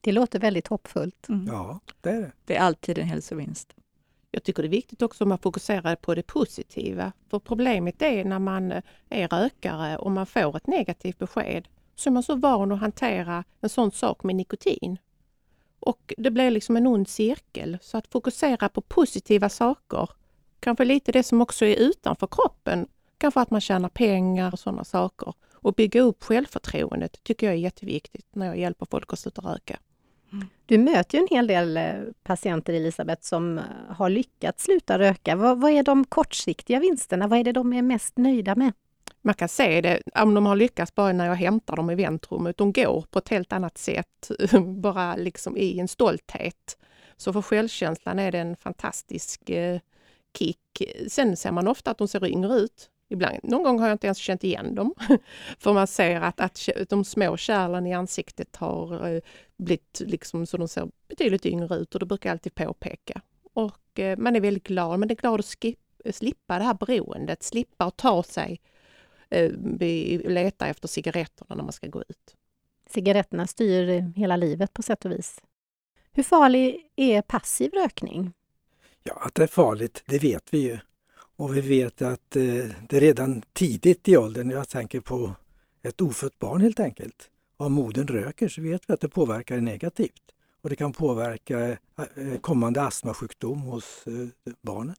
Det 0.00 0.12
låter 0.12 0.38
väldigt 0.38 0.66
hoppfullt. 0.68 1.28
Mm. 1.28 1.46
Ja, 1.46 1.80
det 2.00 2.10
är 2.10 2.20
det. 2.20 2.32
Det 2.44 2.56
är 2.56 2.60
alltid 2.60 2.98
en 2.98 3.06
hälsovinst. 3.06 3.74
Jag 4.30 4.42
tycker 4.42 4.62
det 4.62 4.68
är 4.68 4.70
viktigt 4.70 5.02
också 5.02 5.24
att 5.24 5.28
man 5.28 5.38
fokuserar 5.38 5.96
på 5.96 6.14
det 6.14 6.22
positiva. 6.22 7.12
För 7.30 7.38
problemet 7.38 8.02
är 8.02 8.24
när 8.24 8.38
man 8.38 8.72
är 9.08 9.28
rökare 9.28 9.98
och 9.98 10.10
man 10.10 10.26
får 10.26 10.56
ett 10.56 10.66
negativt 10.66 11.18
besked 11.18 11.68
så 11.94 12.08
är 12.08 12.12
man 12.12 12.22
så 12.22 12.36
van 12.36 12.72
att 12.72 12.80
hantera 12.80 13.44
en 13.60 13.68
sån 13.68 13.92
sak 13.92 14.24
med 14.24 14.36
nikotin. 14.36 14.98
Och 15.80 16.14
det 16.18 16.30
blir 16.30 16.50
liksom 16.50 16.76
en 16.76 16.86
ond 16.86 17.08
cirkel. 17.08 17.78
Så 17.82 17.98
att 17.98 18.06
fokusera 18.06 18.68
på 18.68 18.80
positiva 18.80 19.48
saker, 19.48 20.08
kanske 20.60 20.84
lite 20.84 21.12
det 21.12 21.22
som 21.22 21.40
också 21.40 21.64
är 21.64 21.76
utanför 21.76 22.28
kroppen, 22.30 22.86
kanske 23.18 23.40
att 23.40 23.50
man 23.50 23.60
tjänar 23.60 23.88
pengar 23.88 24.52
och 24.52 24.58
sådana 24.58 24.84
saker. 24.84 25.34
Och 25.52 25.74
bygga 25.74 26.00
upp 26.00 26.22
självförtroendet 26.22 27.22
tycker 27.22 27.46
jag 27.46 27.54
är 27.54 27.58
jätteviktigt 27.58 28.26
när 28.32 28.46
jag 28.46 28.58
hjälper 28.58 28.86
folk 28.90 29.12
att 29.12 29.18
sluta 29.18 29.42
röka. 29.42 29.78
Du 30.66 30.78
möter 30.78 31.18
ju 31.18 31.22
en 31.22 31.36
hel 31.36 31.46
del 31.46 31.76
eh, 31.76 31.92
patienter, 32.22 32.72
Elisabeth, 32.72 33.22
som 33.22 33.58
eh, 33.58 33.64
har 33.88 34.10
lyckats 34.10 34.64
sluta 34.64 34.98
röka. 34.98 35.36
Vad, 35.36 35.60
vad 35.60 35.70
är 35.70 35.82
de 35.82 36.04
kortsiktiga 36.04 36.80
vinsterna? 36.80 37.26
Vad 37.26 37.38
är 37.38 37.44
det 37.44 37.52
de 37.52 37.72
är 37.72 37.82
mest 37.82 38.18
nöjda 38.18 38.54
med? 38.54 38.72
Man 39.22 39.34
kan 39.34 39.48
se 39.48 39.80
det 39.80 40.02
om 40.14 40.34
de 40.34 40.46
har 40.46 40.56
lyckats 40.56 40.94
bara 40.94 41.12
när 41.12 41.26
jag 41.26 41.34
hämtar 41.34 41.76
dem 41.76 41.90
i 41.90 41.94
väntrummet. 41.94 42.56
De 42.56 42.72
går 42.72 43.04
på 43.10 43.18
ett 43.18 43.28
helt 43.28 43.52
annat 43.52 43.78
sätt, 43.78 44.30
bara 44.66 45.16
liksom 45.16 45.56
i 45.56 45.80
en 45.80 45.88
stolthet. 45.88 46.78
Så 47.16 47.32
för 47.32 47.42
självkänslan 47.42 48.18
är 48.18 48.32
det 48.32 48.38
en 48.38 48.56
fantastisk 48.56 49.50
eh, 49.50 49.80
kick. 50.38 50.82
Sen 51.08 51.36
ser 51.36 51.52
man 51.52 51.68
ofta 51.68 51.90
att 51.90 51.98
de 51.98 52.08
ser 52.08 52.26
yngre 52.26 52.54
ut. 52.54 52.90
Ibland, 53.12 53.38
någon 53.42 53.62
gång 53.62 53.78
har 53.80 53.88
jag 53.88 53.94
inte 53.94 54.06
ens 54.06 54.18
känt 54.18 54.44
igen 54.44 54.74
dem. 54.74 54.94
För 55.58 55.72
man 55.72 55.86
ser 55.86 56.20
att, 56.20 56.40
att 56.40 56.68
de 56.88 57.04
små 57.04 57.36
kärlen 57.36 57.86
i 57.86 57.92
ansiktet 57.92 58.56
har 58.56 59.08
eh, 59.08 59.20
blivit 59.56 60.02
liksom 60.06 60.46
så 60.46 60.56
de 60.56 60.68
ser 60.68 60.88
betydligt 61.08 61.46
yngre 61.46 61.76
ut 61.76 61.94
och 61.94 62.00
det 62.00 62.06
brukar 62.06 62.28
jag 62.30 62.34
alltid 62.34 62.54
påpeka. 62.54 63.20
Och 63.52 63.98
eh, 63.98 64.18
man 64.18 64.36
är 64.36 64.40
väldigt 64.40 64.66
glad, 64.66 65.00
man 65.00 65.10
är 65.10 65.14
glad 65.14 65.40
att 65.40 65.46
skip, 65.46 65.78
slippa 66.12 66.58
det 66.58 66.64
här 66.64 66.74
beroendet, 66.74 67.42
slippa 67.42 67.84
att 67.84 67.96
ta 67.96 68.22
sig, 68.22 68.60
eh, 69.30 69.52
leta 70.30 70.66
efter 70.66 70.88
cigaretterna 70.88 71.56
när 71.56 71.62
man 71.64 71.72
ska 71.72 71.86
gå 71.86 72.02
ut. 72.08 72.36
Cigaretterna 72.86 73.46
styr 73.46 74.12
hela 74.16 74.36
livet 74.36 74.72
på 74.72 74.82
sätt 74.82 75.04
och 75.04 75.10
vis. 75.10 75.40
Hur 76.12 76.22
farlig 76.22 76.90
är 76.96 77.22
passiv 77.22 77.72
rökning? 77.72 78.32
Ja, 79.02 79.14
att 79.14 79.34
det 79.34 79.42
är 79.42 79.46
farligt, 79.46 80.02
det 80.06 80.18
vet 80.18 80.54
vi 80.54 80.58
ju. 80.58 80.78
Och 81.36 81.56
vi 81.56 81.60
vet 81.60 82.02
att 82.02 82.36
eh, 82.36 82.42
det 82.88 83.00
redan 83.00 83.42
tidigt 83.52 84.08
i 84.08 84.16
åldern, 84.16 84.50
jag 84.50 84.68
tänker 84.68 85.00
på 85.00 85.34
ett 85.82 86.00
ofött 86.00 86.38
barn 86.38 86.60
helt 86.60 86.80
enkelt, 86.80 87.30
om 87.56 87.72
modern 87.72 88.06
röker 88.06 88.48
så 88.48 88.62
vet 88.62 88.82
vi 88.86 88.94
att 88.94 89.00
det 89.00 89.08
påverkar 89.08 89.60
negativt. 89.60 90.22
Och 90.62 90.70
det 90.70 90.76
kan 90.76 90.92
påverka 90.92 91.68
eh, 91.70 91.76
kommande 92.40 92.82
astmasjukdom 92.82 93.60
hos 93.60 94.06
eh, 94.06 94.52
barnet. 94.62 94.98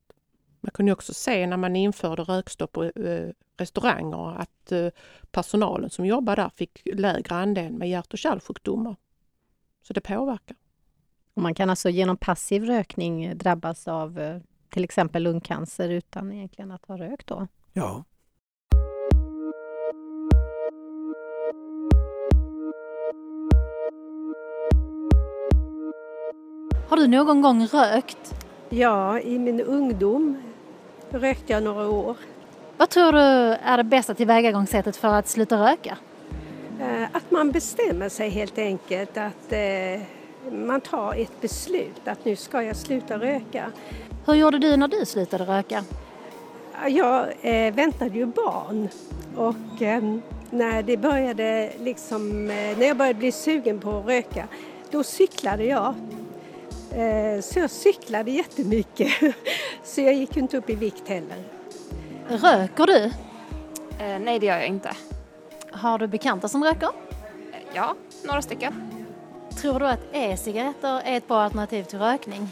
Man 0.62 0.72
kunde 0.72 0.92
också 0.92 1.14
se 1.14 1.48
när 1.48 1.58
man 1.58 1.76
införde 1.76 2.24
rökstopp 2.24 2.72
på 2.72 2.84
eh, 2.84 3.30
restauranger 3.58 4.40
att 4.40 4.72
eh, 4.72 4.88
personalen 5.32 5.90
som 5.90 6.06
jobbar 6.06 6.36
där 6.36 6.52
fick 6.56 6.82
lägre 6.86 7.36
andel 7.36 7.74
med 7.74 7.90
hjärt 7.90 8.14
och 8.14 8.20
kärlsjukdomar. 8.20 8.96
Så 9.82 9.94
det 9.94 10.02
påverkar. 10.02 10.58
Och 11.42 11.44
man 11.44 11.54
kan 11.54 11.70
alltså 11.70 11.90
genom 11.90 12.18
passiv 12.18 12.64
rökning 12.64 13.38
drabbas 13.38 13.88
av 13.88 14.40
till 14.70 14.84
exempel 14.84 15.24
lungcancer 15.24 15.90
utan 15.90 16.32
egentligen 16.32 16.72
att 16.72 16.86
ha 16.86 16.98
rökt 16.98 17.28
då? 17.28 17.48
Ja. 17.74 18.04
Har 26.90 26.98
du 26.98 27.08
någon 27.08 27.42
gång 27.42 27.66
rökt? 27.66 28.36
Ja, 28.70 29.20
i 29.20 29.40
min 29.40 29.62
ungdom 29.62 30.42
rökte 31.10 31.54
jag 31.54 31.64
några 31.64 31.90
år. 31.90 32.18
Vad 32.78 32.90
tror 32.90 33.12
du 33.12 33.20
är 33.64 33.78
det 33.78 33.84
bästa 33.84 34.14
tillvägagångssättet 34.14 34.98
för 34.98 35.14
att 35.14 35.28
sluta 35.28 35.72
röka? 35.72 35.98
Eh, 36.80 37.04
att 37.12 37.32
man 37.32 37.52
bestämmer 37.52 38.10
sig 38.10 38.30
helt 38.30 38.58
enkelt, 38.58 39.18
att 39.18 39.52
eh, 39.52 40.02
man 40.52 40.82
tar 40.82 41.16
ett 41.16 41.42
beslut 41.42 42.08
att 42.08 42.26
nu 42.26 42.36
ska 42.36 42.64
jag 42.64 42.76
sluta 42.76 43.20
röka. 43.20 43.72
Hur 44.26 44.34
gjorde 44.34 44.60
du 44.60 44.78
när 44.78 44.88
du 44.88 45.06
slutade 45.06 45.46
röka? 45.46 45.84
Jag 46.88 47.28
eh, 47.42 47.74
väntade 47.74 48.18
ju 48.18 48.26
barn 48.26 48.90
och 49.36 49.82
eh, 49.82 50.04
när 50.50 50.84
det 50.84 50.98
började 50.98 51.72
liksom, 51.80 52.50
eh, 52.50 52.78
när 52.78 52.88
jag 52.88 52.98
började 52.98 53.20
bli 53.20 53.32
sugen 53.32 53.80
på 53.80 53.98
att 53.98 54.06
röka, 54.06 54.48
då 54.92 55.04
cyklade 55.04 55.64
jag. 55.64 55.96
Eh, 56.92 57.42
så 57.42 57.60
jag 57.60 57.70
cyklade 57.70 58.32
jättemycket, 58.32 59.12
så 59.84 60.02
jag 60.02 60.14
gick 60.14 60.38
inte 60.38 60.58
upp 60.58 60.70
i 60.70 60.76
vikt 60.76 61.08
heller. 61.08 61.44
Röker 62.28 62.88
du? 62.88 63.04
Eh, 64.00 64.20
nej, 64.20 64.40
det 64.40 64.46
gör 64.46 64.58
jag 64.58 64.68
inte. 64.68 64.92
Har 65.72 65.98
du 65.98 66.08
bekanta 66.08 66.48
som 66.48 66.64
röker? 66.64 66.90
Eh, 67.52 67.60
ja, 67.74 67.96
några 68.24 68.42
stycken. 68.42 68.91
Tror 69.56 69.80
du 69.80 69.88
att 69.88 70.00
e-cigaretter 70.12 71.02
är 71.06 71.18
ett 71.18 71.28
bra 71.28 71.42
alternativ 71.42 71.84
till 71.84 72.00
rökning? 72.00 72.48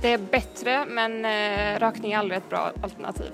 Det 0.00 0.12
är 0.12 0.18
bättre 0.18 0.86
men 0.86 1.24
eh, 1.24 1.80
rökning 1.80 2.12
är 2.12 2.18
aldrig 2.18 2.38
ett 2.38 2.48
bra 2.48 2.72
alternativ. 2.82 3.32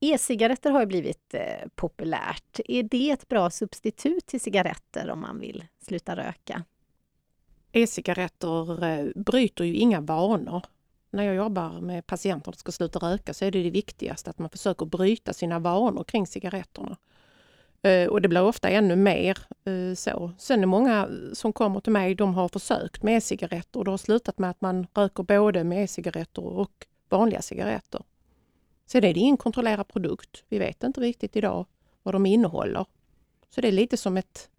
E-cigaretter 0.00 0.70
har 0.70 0.80
ju 0.80 0.86
blivit 0.86 1.34
eh, 1.34 1.68
populärt. 1.74 2.60
Är 2.64 2.82
det 2.82 3.10
ett 3.10 3.28
bra 3.28 3.50
substitut 3.50 4.26
till 4.26 4.40
cigaretter 4.40 5.10
om 5.10 5.20
man 5.20 5.40
vill 5.40 5.64
sluta 5.80 6.16
röka? 6.16 6.64
E-cigaretter 7.72 8.84
eh, 8.84 9.06
bryter 9.14 9.64
ju 9.64 9.74
inga 9.74 10.00
vanor. 10.00 10.62
När 11.10 11.22
jag 11.22 11.34
jobbar 11.34 11.80
med 11.80 12.06
patienter 12.06 12.52
som 12.52 12.58
ska 12.58 12.72
sluta 12.72 12.98
röka 12.98 13.34
så 13.34 13.44
är 13.44 13.50
det 13.50 13.62
det 13.62 13.70
viktigaste 13.70 14.30
att 14.30 14.38
man 14.38 14.50
försöker 14.50 14.86
bryta 14.86 15.32
sina 15.32 15.58
vanor 15.58 16.04
kring 16.04 16.26
cigaretterna. 16.26 16.96
Eh, 17.82 18.08
och 18.08 18.22
det 18.22 18.28
blir 18.28 18.42
ofta 18.42 18.68
ännu 18.68 18.96
mer 18.96 19.38
eh, 19.64 19.94
så. 19.94 20.32
Sen 20.38 20.62
är 20.62 20.66
många 20.66 20.98
eh, 20.98 21.32
som 21.32 21.52
kommer 21.52 21.80
till 21.80 21.92
mig, 21.92 22.14
de 22.14 22.34
har 22.34 22.48
försökt 22.48 23.02
med 23.02 23.16
e-cigaretter 23.16 23.78
och 23.78 23.84
det 23.84 23.90
har 23.90 23.98
slutat 23.98 24.38
med 24.38 24.50
att 24.50 24.60
man 24.60 24.86
röker 24.94 25.22
både 25.22 25.64
med 25.64 25.84
e-cigaretter 25.84 26.44
och 26.44 26.86
vanliga 27.08 27.42
cigaretter. 27.42 28.02
Sen 28.86 29.04
är 29.04 29.14
det 29.14 29.20
ingen 29.20 29.36
kontrollerad 29.36 29.88
produkt. 29.88 30.44
Vi 30.48 30.58
vet 30.58 30.82
inte 30.82 31.00
riktigt 31.00 31.36
idag 31.36 31.66
vad 32.02 32.14
de 32.14 32.26
innehåller. 32.26 32.86
Så 33.50 33.60
det 33.60 33.68
är 33.68 33.72
lite 33.72 33.96
som 33.96 34.16
ett, 34.16 34.50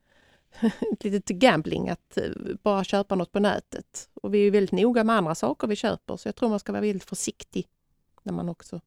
ett 0.94 1.04
litet 1.04 1.38
gambling 1.38 1.90
att 1.90 2.18
bara 2.64 2.84
köpa 2.84 3.16
något 3.16 3.32
på 3.32 3.40
nätet. 3.40 4.10
Och 4.14 4.34
vi 4.34 4.48
är 4.48 4.52
väldigt 4.52 4.72
noga 4.72 5.04
med 5.04 5.16
andra 5.16 5.36
saker 5.36 5.68
vi 5.68 5.76
köper 5.76 6.18
så 6.18 6.28
jag 6.28 6.36
tror 6.36 6.50
man 6.50 6.60
ska 6.60 6.72
vara 6.72 6.82
väldigt 6.82 7.04
försiktig 7.04 7.68
när 8.24 8.34
man 8.34 8.50
också 8.50 8.82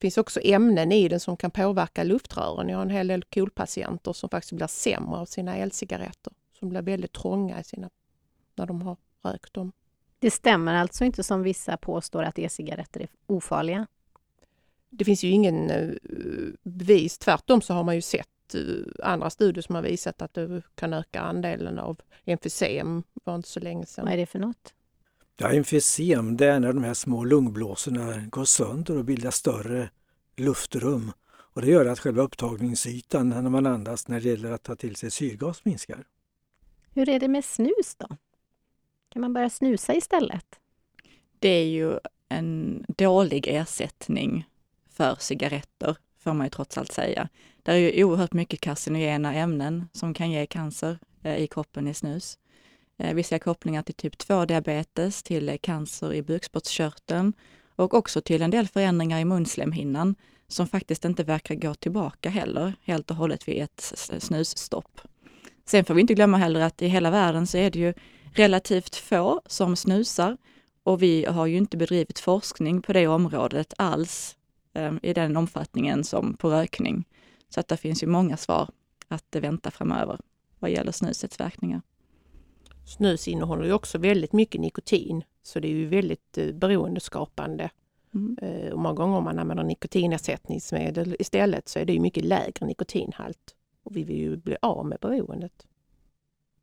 finns 0.00 0.18
också 0.18 0.40
ämnen 0.44 0.92
i 0.92 1.08
den 1.08 1.20
som 1.20 1.36
kan 1.36 1.50
påverka 1.50 2.04
luftrören. 2.04 2.68
Jag 2.68 2.76
har 2.76 2.82
en 2.82 2.90
hel 2.90 3.06
del 3.06 3.22
KOL-patienter 3.22 4.12
som 4.12 4.28
faktiskt 4.28 4.52
blir 4.52 4.66
sämre 4.66 5.16
av 5.16 5.26
sina 5.26 5.56
elcigaretter. 5.56 6.32
Som 6.58 6.68
blir 6.68 6.82
väldigt 6.82 7.12
trånga 7.12 7.60
i 7.60 7.64
sina, 7.64 7.90
när 8.54 8.66
de 8.66 8.82
har 8.82 8.96
rökt 9.22 9.54
dem. 9.54 9.72
Det 10.18 10.30
stämmer 10.30 10.74
alltså 10.74 11.04
inte 11.04 11.22
som 11.22 11.42
vissa 11.42 11.76
påstår 11.76 12.22
att 12.22 12.38
e-cigaretter 12.38 13.00
är 13.00 13.08
ofarliga? 13.26 13.86
Det 14.90 15.04
finns 15.04 15.24
ju 15.24 15.28
ingen 15.28 15.70
uh, 15.70 15.94
bevis. 16.62 17.18
Tvärtom 17.18 17.60
så 17.60 17.74
har 17.74 17.84
man 17.84 17.94
ju 17.94 18.02
sett 18.02 18.54
uh, 18.54 18.84
andra 19.02 19.30
studier 19.30 19.62
som 19.62 19.74
har 19.74 19.82
visat 19.82 20.22
att 20.22 20.34
det 20.34 20.62
kan 20.74 20.92
öka 20.92 21.20
andelen 21.20 21.78
av 21.78 22.00
emfysem. 22.24 23.02
Det 23.14 23.20
var 23.24 23.34
inte 23.34 23.48
så 23.48 23.60
länge 23.60 23.86
sedan. 23.86 24.04
Vad 24.04 24.14
är 24.14 24.16
det 24.16 24.26
för 24.26 24.38
något? 24.38 24.74
Ja, 25.42 25.52
emfysem 25.52 26.36
det 26.36 26.46
är 26.46 26.60
när 26.60 26.72
de 26.72 26.84
här 26.84 26.94
små 26.94 27.24
lungblåsorna 27.24 28.26
går 28.30 28.44
sönder 28.44 28.96
och 28.96 29.04
bildar 29.04 29.30
större 29.30 29.90
luftrum. 30.36 31.12
Och 31.30 31.62
det 31.62 31.70
gör 31.70 31.86
att 31.86 31.98
själva 31.98 32.22
upptagningsytan 32.22 33.28
när 33.28 33.42
man 33.42 33.66
andas 33.66 34.08
när 34.08 34.20
det 34.20 34.28
gäller 34.28 34.50
att 34.50 34.62
ta 34.62 34.76
till 34.76 34.96
sig 34.96 35.10
syrgas 35.10 35.64
minskar. 35.64 36.04
Hur 36.94 37.08
är 37.08 37.20
det 37.20 37.28
med 37.28 37.44
snus 37.44 37.94
då? 37.96 38.16
Kan 39.08 39.20
man 39.20 39.32
börja 39.32 39.50
snusa 39.50 39.94
istället? 39.94 40.46
Det 41.38 41.48
är 41.48 41.66
ju 41.66 41.98
en 42.28 42.84
dålig 42.88 43.48
ersättning 43.48 44.48
för 44.90 45.16
cigaretter, 45.20 45.96
får 46.18 46.32
man 46.32 46.46
ju 46.46 46.50
trots 46.50 46.78
allt 46.78 46.92
säga. 46.92 47.28
Det 47.62 47.72
är 47.72 47.76
ju 47.76 48.04
oerhört 48.04 48.32
mycket 48.32 48.60
carcinogena 48.60 49.34
ämnen 49.34 49.88
som 49.92 50.14
kan 50.14 50.30
ge 50.30 50.46
cancer 50.46 50.98
eh, 51.22 51.36
i 51.36 51.46
kroppen 51.46 51.88
i 51.88 51.94
snus. 51.94 52.38
Eh, 53.00 53.14
vi 53.14 53.22
ser 53.22 53.38
kopplingar 53.38 53.82
till 53.82 53.94
typ 53.94 54.14
2-diabetes, 54.14 55.22
till 55.22 55.58
cancer 55.62 56.14
i 56.14 56.22
bukspottkörteln 56.22 57.32
och 57.76 57.94
också 57.94 58.20
till 58.20 58.42
en 58.42 58.50
del 58.50 58.68
förändringar 58.68 59.20
i 59.20 59.24
munslemhinnan 59.24 60.14
som 60.48 60.66
faktiskt 60.66 61.04
inte 61.04 61.24
verkar 61.24 61.54
gå 61.54 61.74
tillbaka 61.74 62.30
heller 62.30 62.72
helt 62.82 63.10
och 63.10 63.16
hållet 63.16 63.48
vid 63.48 63.62
ett 63.62 63.92
snusstopp. 64.18 65.00
Sen 65.66 65.84
får 65.84 65.94
vi 65.94 66.00
inte 66.00 66.14
glömma 66.14 66.36
heller 66.36 66.60
att 66.60 66.82
i 66.82 66.88
hela 66.88 67.10
världen 67.10 67.46
så 67.46 67.58
är 67.58 67.70
det 67.70 67.78
ju 67.78 67.94
relativt 68.34 68.96
få 68.96 69.40
som 69.46 69.76
snusar 69.76 70.36
och 70.82 71.02
vi 71.02 71.24
har 71.24 71.46
ju 71.46 71.56
inte 71.56 71.76
bedrivit 71.76 72.18
forskning 72.18 72.82
på 72.82 72.92
det 72.92 73.06
området 73.06 73.74
alls 73.78 74.36
eh, 74.74 74.92
i 75.02 75.12
den 75.12 75.36
omfattningen 75.36 76.04
som 76.04 76.36
på 76.36 76.50
rökning. 76.50 77.04
Så 77.48 77.60
att 77.60 77.68
det 77.68 77.76
finns 77.76 78.02
ju 78.02 78.06
många 78.06 78.36
svar 78.36 78.70
att 79.08 79.36
vänta 79.36 79.70
framöver 79.70 80.18
vad 80.58 80.70
gäller 80.70 80.92
snusets 80.92 81.40
verkningar. 81.40 81.82
Snus 82.90 83.28
innehåller 83.28 83.64
ju 83.64 83.72
också 83.72 83.98
väldigt 83.98 84.32
mycket 84.32 84.60
nikotin 84.60 85.24
så 85.42 85.60
det 85.60 85.68
är 85.68 85.72
ju 85.72 85.86
väldigt 85.86 86.38
eh, 86.38 86.52
beroendeskapande. 86.52 87.70
Mm. 88.14 88.36
Eh, 88.42 88.72
och 88.72 88.78
många 88.78 88.94
gånger 88.94 89.16
om 89.16 89.24
man 89.24 89.38
använder 89.38 89.64
nikotinersättningsmedel 89.64 91.16
istället 91.18 91.68
så 91.68 91.78
är 91.78 91.84
det 91.84 91.92
ju 91.92 92.00
mycket 92.00 92.24
lägre 92.24 92.66
nikotinhalt. 92.66 93.54
Och 93.84 93.96
vi 93.96 94.04
vill 94.04 94.16
ju 94.16 94.36
bli 94.36 94.56
av 94.62 94.86
med 94.86 94.98
beroendet. 95.00 95.66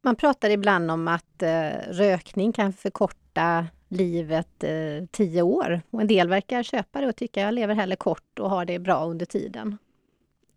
Man 0.01 0.15
pratar 0.15 0.49
ibland 0.49 0.91
om 0.91 1.07
att 1.07 1.43
eh, 1.43 1.69
rökning 1.89 2.53
kan 2.53 2.73
förkorta 2.73 3.67
livet 3.87 4.63
eh, 4.63 5.05
tio 5.11 5.41
år. 5.41 5.81
Och 5.89 6.01
en 6.01 6.07
del 6.07 6.29
verkar 6.29 6.63
köpa 6.63 7.01
det 7.01 7.07
och 7.07 7.15
tycka 7.15 7.41
jag 7.41 7.53
lever 7.53 7.75
hellre 7.75 7.95
kort 7.95 8.39
och 8.39 8.49
har 8.49 8.65
det 8.65 8.79
bra 8.79 9.05
under 9.05 9.25
tiden. 9.25 9.77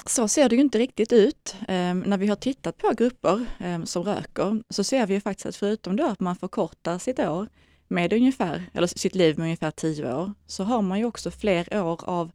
Så 0.07 0.29
ser 0.29 0.49
det 0.49 0.55
ju 0.55 0.61
inte 0.61 0.79
riktigt 0.79 1.13
ut. 1.13 1.57
Ehm, 1.69 2.01
när 2.01 2.19
vi 2.19 2.27
har 2.27 2.37
tittat 2.37 2.79
på 2.79 2.93
grupper 2.93 3.47
ehm, 3.59 3.87
som 3.87 4.03
röker 4.03 4.63
så 4.69 4.85
ser 4.85 5.07
vi 5.07 5.15
ju 5.15 5.21
faktiskt 5.21 5.47
att 5.47 5.57
förutom 5.57 5.97
då 5.97 6.07
att 6.07 6.21
man 6.21 6.37
förkortar 6.37 6.99
sitt 6.99 7.19
år 7.19 7.49
med 7.89 8.13
ungefär, 8.13 8.63
eller 8.75 8.87
sitt 8.87 9.15
liv 9.15 9.39
med 9.39 9.45
ungefär 9.45 9.71
tio 9.71 10.15
år, 10.15 10.33
så 10.47 10.65
har 10.65 10.83
man 10.83 10.99
ju 10.99 11.05
också 11.05 11.31
fler 11.31 11.83
år 11.83 12.01
av 12.05 12.31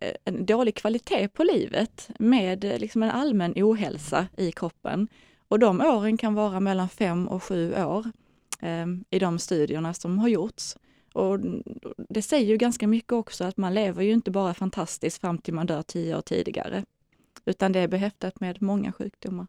eh, 0.00 0.14
en 0.24 0.46
dålig 0.46 0.74
kvalitet 0.74 1.28
på 1.28 1.44
livet 1.44 2.10
med 2.18 2.64
eh, 2.64 2.78
liksom 2.78 3.02
en 3.02 3.10
allmän 3.10 3.52
ohälsa 3.56 4.26
i 4.36 4.52
kroppen. 4.52 5.08
Och 5.48 5.58
de 5.58 5.80
åren 5.80 6.16
kan 6.16 6.34
vara 6.34 6.60
mellan 6.60 6.88
fem 6.88 7.28
och 7.28 7.42
sju 7.42 7.74
år 7.74 8.06
eh, 8.60 8.86
i 9.10 9.18
de 9.18 9.38
studierna 9.38 9.94
som 9.94 10.18
har 10.18 10.28
gjorts. 10.28 10.76
Och 11.12 11.38
det 12.08 12.22
säger 12.22 12.46
ju 12.46 12.56
ganska 12.56 12.86
mycket 12.86 13.12
också 13.12 13.44
att 13.44 13.56
man 13.56 13.74
lever 13.74 14.02
ju 14.02 14.12
inte 14.12 14.30
bara 14.30 14.54
fantastiskt 14.54 15.20
fram 15.20 15.38
till 15.38 15.54
man 15.54 15.66
dör 15.66 15.82
tio 15.82 16.16
år 16.16 16.20
tidigare, 16.20 16.84
utan 17.50 17.72
det 17.72 17.78
är 17.80 17.88
behäftat 17.88 18.40
med 18.40 18.62
många 18.62 18.92
sjukdomar. 18.92 19.46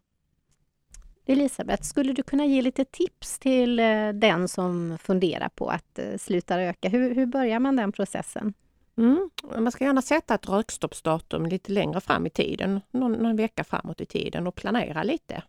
Elisabeth, 1.26 1.82
skulle 1.82 2.12
du 2.12 2.22
kunna 2.22 2.46
ge 2.46 2.62
lite 2.62 2.84
tips 2.84 3.38
till 3.38 3.78
eh, 3.78 4.08
den 4.08 4.48
som 4.48 4.98
funderar 4.98 5.48
på 5.48 5.68
att 5.68 5.98
eh, 5.98 6.16
sluta 6.18 6.58
röka? 6.58 6.88
Hur, 6.88 7.14
hur 7.14 7.26
börjar 7.26 7.58
man 7.58 7.76
den 7.76 7.92
processen? 7.92 8.54
Mm. 8.96 9.30
Man 9.58 9.72
ska 9.72 9.84
gärna 9.84 10.02
sätta 10.02 10.34
ett 10.34 10.48
rökstoppsdatum 10.48 11.46
lite 11.46 11.72
längre 11.72 12.00
fram 12.00 12.26
i 12.26 12.30
tiden, 12.30 12.80
någon, 12.90 13.12
någon 13.12 13.36
vecka 13.36 13.64
framåt 13.64 14.00
i 14.00 14.06
tiden 14.06 14.46
och 14.46 14.54
planera 14.54 15.02
lite. 15.02 15.42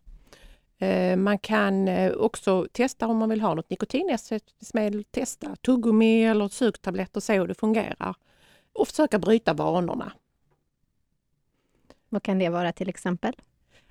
Eh, 0.78 1.16
man 1.16 1.38
kan 1.38 1.88
också 2.16 2.66
testa 2.72 3.06
om 3.06 3.16
man 3.16 3.28
vill 3.28 3.40
ha 3.40 3.54
något 3.54 3.70
nikotinersättningsmedel, 3.70 5.04
testa 5.04 5.56
tuggummi 5.56 6.24
eller 6.24 6.48
sugtabletter 6.48 7.16
och 7.16 7.22
se 7.22 7.38
hur 7.38 7.46
det 7.46 7.54
fungerar. 7.54 8.14
Och 8.72 8.88
försöka 8.88 9.18
bryta 9.18 9.54
vanorna. 9.54 10.12
Vad 12.14 12.22
kan 12.22 12.38
det 12.38 12.48
vara 12.48 12.72
till 12.72 12.88
exempel? 12.88 13.34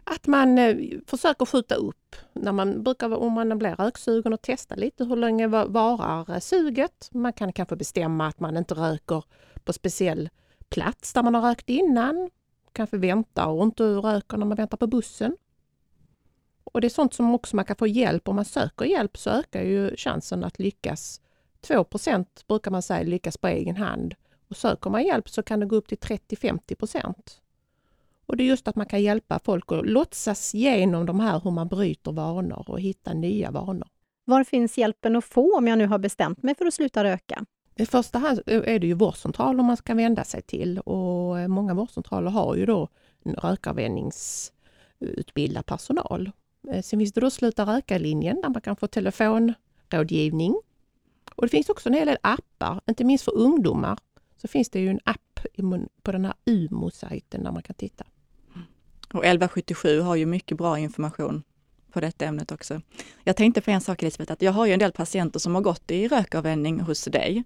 Att 0.04 0.28
man 0.28 0.58
eh, 0.58 0.78
försöker 1.08 1.46
skjuta 1.46 1.76
upp 1.76 2.16
när 2.34 2.52
man 2.52 2.84
brukar, 2.84 3.14
om 3.14 3.34
man 3.34 3.58
blir 3.58 3.76
röksugen 3.76 4.34
och 4.34 4.42
testa 4.42 4.76
lite 4.76 5.06
hur 5.06 5.16
länge 5.16 5.48
varar 5.48 6.32
eh, 6.34 6.40
suget. 6.40 7.10
Man 7.12 7.34
kan 7.34 7.54
kanske 7.54 7.76
bestämma 7.76 8.28
att 8.28 8.40
man 8.40 8.58
inte 8.58 8.74
röker 8.74 9.24
på 9.64 9.74
speciell 9.74 10.30
plats 10.70 11.14
där 11.14 11.24
man 11.24 11.36
har 11.36 11.42
rökt 11.42 11.70
innan. 11.70 12.30
Kanske 12.74 12.98
vänta 12.98 13.48
och 13.48 13.64
inte 13.64 13.84
röker 13.84 14.38
när 14.38 14.46
man 14.46 14.58
väntar 14.58 14.78
på 14.78 14.88
bussen. 14.88 15.38
Och 16.64 16.82
det 16.82 16.88
är 16.88 16.90
sånt 16.90 17.14
som 17.14 17.36
också 17.36 17.56
man 17.56 17.66
kan 17.66 17.76
få 17.76 17.88
hjälp. 17.88 18.28
Om 18.28 18.36
man 18.36 18.46
söker 18.46 18.86
hjälp 18.86 19.18
så 19.18 19.30
ökar 19.30 19.62
ju 19.62 19.96
chansen 19.96 20.44
att 20.44 20.60
lyckas. 20.60 21.22
2% 21.68 22.26
brukar 22.48 22.72
man 22.72 22.82
säga 22.82 23.04
lyckas 23.04 23.38
på 23.38 23.48
egen 23.48 23.76
hand. 23.76 24.16
Och 24.50 24.58
söker 24.58 24.90
man 24.90 25.04
hjälp 25.04 25.30
så 25.30 25.44
kan 25.44 25.60
det 25.60 25.66
gå 25.66 25.76
upp 25.76 25.88
till 25.88 25.98
30-50 25.98 26.76
och 28.26 28.38
det 28.38 28.44
är 28.44 28.46
just 28.46 28.68
att 28.68 28.76
man 28.76 28.86
kan 28.86 29.02
hjälpa 29.02 29.40
folk 29.40 29.72
att 29.72 29.86
låtsas 29.86 30.54
genom 30.54 31.06
de 31.06 31.20
här 31.20 31.42
hur 31.44 31.52
man 31.52 31.68
bryter 31.68 32.12
vanor 32.12 32.66
och 32.68 32.80
hitta 32.80 33.14
nya 33.14 33.52
vanor. 33.52 33.88
Var 34.26 34.44
finns 34.44 34.78
hjälpen 34.78 35.16
att 35.16 35.26
få 35.26 35.58
om 35.58 35.68
jag 35.68 35.78
nu 35.78 35.88
har 35.88 36.00
bestämt 36.00 36.44
mig 36.44 36.56
för 36.56 36.66
att 36.66 36.74
sluta 36.74 37.04
röka? 37.04 37.46
I 37.76 37.86
första 37.86 38.20
hand 38.20 38.40
är 38.46 38.80
det 38.80 38.88
ju 38.88 38.94
vårdcentraler 38.94 39.64
man 39.64 39.78
ska 39.78 39.94
vända 39.94 40.24
sig 40.24 40.42
till 40.42 40.80
och 40.80 41.50
många 41.50 41.74
vårdcentraler 41.74 42.32
har 42.32 42.56
ju 42.56 42.66
då 42.66 42.88
rökavvänjningsutbildad 43.24 45.66
personal. 45.66 46.32
Eh, 46.70 46.82
sen 46.82 47.00
finns 47.00 47.14
det 47.14 47.22
då 47.22 47.30
Sluta 47.30 47.66
röka-linjen 47.66 48.42
där 48.42 48.50
man 48.50 48.62
kan 48.62 48.76
få 48.76 48.88
telefonrådgivning. 48.88 50.62
Och 51.36 51.44
det 51.44 51.50
finns 51.50 51.70
också 51.70 51.90
en 51.90 51.96
hel 51.96 52.08
del 52.08 52.18
appar, 52.22 52.82
inte 52.90 53.04
minst 53.04 53.26
för 53.26 53.38
ungdomar. 53.38 54.00
Så 54.38 54.48
finns 54.48 54.70
det 54.70 54.80
ju 54.80 54.90
en 54.90 55.00
app 55.04 55.40
på 56.02 56.12
den 56.12 56.26
här 56.26 56.34
UMO-sajten 56.46 57.44
där 57.44 57.52
man 57.52 57.64
kan 57.64 57.76
titta. 57.76 58.06
Och 59.14 59.26
1177 59.26 60.00
har 60.00 60.16
ju 60.16 60.26
mycket 60.26 60.58
bra 60.58 60.80
information 60.80 61.44
på 61.92 62.00
detta 62.00 62.26
ämnet 62.26 62.52
också. 62.52 62.82
Jag 63.24 63.36
tänkte 63.36 63.62
på 63.62 63.72
en 63.72 63.82
sak 63.82 64.02
Elisabeth, 64.02 64.34
att 64.34 64.42
jag 64.42 64.52
har 64.52 64.66
ju 64.66 64.74
en 64.74 64.80
del 64.80 64.92
patienter 64.92 65.40
som 65.40 65.56
har 65.56 65.62
gått 65.62 65.92
i 65.92 66.08
rökavvänjning 66.08 66.80
hos 66.80 67.04
dig. 67.04 67.44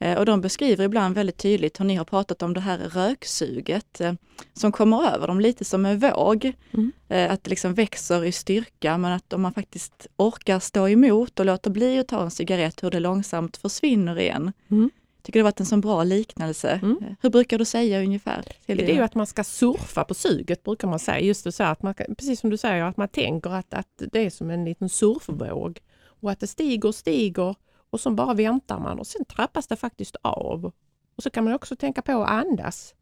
Eh, 0.00 0.18
och 0.18 0.26
de 0.26 0.40
beskriver 0.40 0.84
ibland 0.84 1.14
väldigt 1.14 1.36
tydligt 1.36 1.80
hur 1.80 1.84
ni 1.84 1.94
har 1.94 2.04
pratat 2.04 2.42
om 2.42 2.54
det 2.54 2.60
här 2.60 2.78
röksuget 2.78 4.00
eh, 4.00 4.12
som 4.54 4.72
kommer 4.72 5.14
över 5.14 5.26
dem 5.26 5.40
lite 5.40 5.64
som 5.64 5.86
en 5.86 5.98
våg. 5.98 6.52
Mm. 6.72 6.92
Eh, 7.08 7.32
att 7.32 7.44
det 7.44 7.50
liksom 7.50 7.74
växer 7.74 8.24
i 8.24 8.32
styrka 8.32 8.98
men 8.98 9.12
att 9.12 9.32
om 9.32 9.42
man 9.42 9.54
faktiskt 9.54 10.06
orkar 10.16 10.58
stå 10.58 10.88
emot 10.88 11.40
och 11.40 11.46
låter 11.46 11.70
bli 11.70 11.98
att 11.98 12.08
ta 12.08 12.22
en 12.22 12.30
cigarett, 12.30 12.82
hur 12.82 12.90
det 12.90 13.00
långsamt 13.00 13.56
försvinner 13.56 14.18
igen. 14.18 14.52
Mm 14.70 14.90
tycker 15.22 15.40
det 15.40 15.44
varit 15.44 15.60
en 15.60 15.66
så 15.66 15.76
bra 15.76 16.04
liknelse. 16.04 16.80
Mm. 16.82 16.98
Hur 17.20 17.30
brukar 17.30 17.58
du 17.58 17.64
säga 17.64 18.02
ungefär? 18.02 18.44
Det 18.66 18.90
är 18.90 18.94
ju 18.94 19.02
att 19.02 19.14
man 19.14 19.26
ska 19.26 19.44
surfa 19.44 20.04
på 20.04 20.14
suget 20.14 20.62
brukar 20.62 20.88
man 20.88 20.98
säga. 20.98 21.20
Just 21.20 21.54
så 21.54 21.64
att 21.64 21.82
man, 21.82 21.94
precis 21.94 22.40
som 22.40 22.50
du 22.50 22.56
säger, 22.56 22.84
att 22.84 22.96
man 22.96 23.08
tänker 23.08 23.50
att, 23.50 23.74
att 23.74 24.02
det 24.12 24.26
är 24.26 24.30
som 24.30 24.50
en 24.50 24.64
liten 24.64 24.88
surfvåg. 24.88 25.80
Och 26.20 26.30
att 26.30 26.40
det 26.40 26.46
stiger 26.46 26.88
och 26.88 26.94
stiger 26.94 27.54
och 27.90 28.00
så 28.00 28.10
bara 28.10 28.34
väntar 28.34 28.78
man 28.78 28.98
och 28.98 29.06
sen 29.06 29.24
trappas 29.24 29.66
det 29.66 29.76
faktiskt 29.76 30.16
av. 30.22 30.72
Och 31.16 31.22
så 31.22 31.30
kan 31.30 31.44
man 31.44 31.54
också 31.54 31.76
tänka 31.76 32.02
på 32.02 32.22
att 32.22 32.30
andas. 32.30 32.94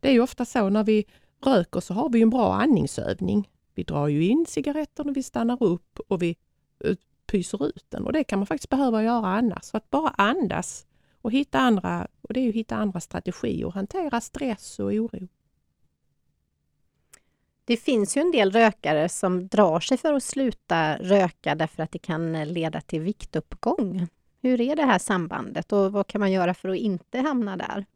Det 0.00 0.08
är 0.08 0.12
ju 0.12 0.20
ofta 0.20 0.44
så 0.44 0.68
när 0.68 0.84
vi 0.84 1.04
röker 1.44 1.80
så 1.80 1.94
har 1.94 2.08
vi 2.08 2.22
en 2.22 2.30
bra 2.30 2.54
andningsövning. 2.54 3.48
Vi 3.74 3.82
drar 3.82 4.08
ju 4.08 4.24
in 4.24 4.46
cigaretten 4.48 5.08
och 5.08 5.16
vi 5.16 5.22
stannar 5.22 5.62
upp 5.62 6.00
och 6.08 6.22
vi 6.22 6.36
eh, 6.84 6.96
pyser 7.26 7.66
ut 7.66 7.86
den. 7.88 8.06
Och 8.06 8.12
det 8.12 8.24
kan 8.24 8.38
man 8.38 8.46
faktiskt 8.46 8.70
behöva 8.70 9.02
göra 9.02 9.26
annars. 9.26 9.64
Så 9.64 9.76
att 9.76 9.90
bara 9.90 10.08
andas 10.08 10.86
och 11.22 11.32
hitta 11.32 11.58
andra, 11.58 12.06
och 12.22 12.34
det 12.34 12.40
är 12.40 12.44
ju 12.44 12.52
hitta 12.52 12.76
andra 12.76 13.00
strategier 13.00 13.66
och 13.66 13.74
hantera 13.74 14.20
stress 14.20 14.78
och 14.78 14.86
oro. 14.86 15.28
Det 17.64 17.76
finns 17.76 18.16
ju 18.16 18.20
en 18.20 18.30
del 18.30 18.52
rökare 18.52 19.08
som 19.08 19.48
drar 19.48 19.80
sig 19.80 19.98
för 19.98 20.14
att 20.14 20.22
sluta 20.22 20.96
röka 20.96 21.54
därför 21.54 21.82
att 21.82 21.92
det 21.92 21.98
kan 21.98 22.44
leda 22.44 22.80
till 22.80 23.00
viktuppgång. 23.00 24.06
Hur 24.42 24.60
är 24.60 24.76
det 24.76 24.84
här 24.84 24.98
sambandet 24.98 25.72
och 25.72 25.92
vad 25.92 26.06
kan 26.06 26.20
man 26.20 26.32
göra 26.32 26.54
för 26.54 26.68
att 26.68 26.76
inte 26.76 27.18
hamna 27.18 27.56
där? 27.56 27.86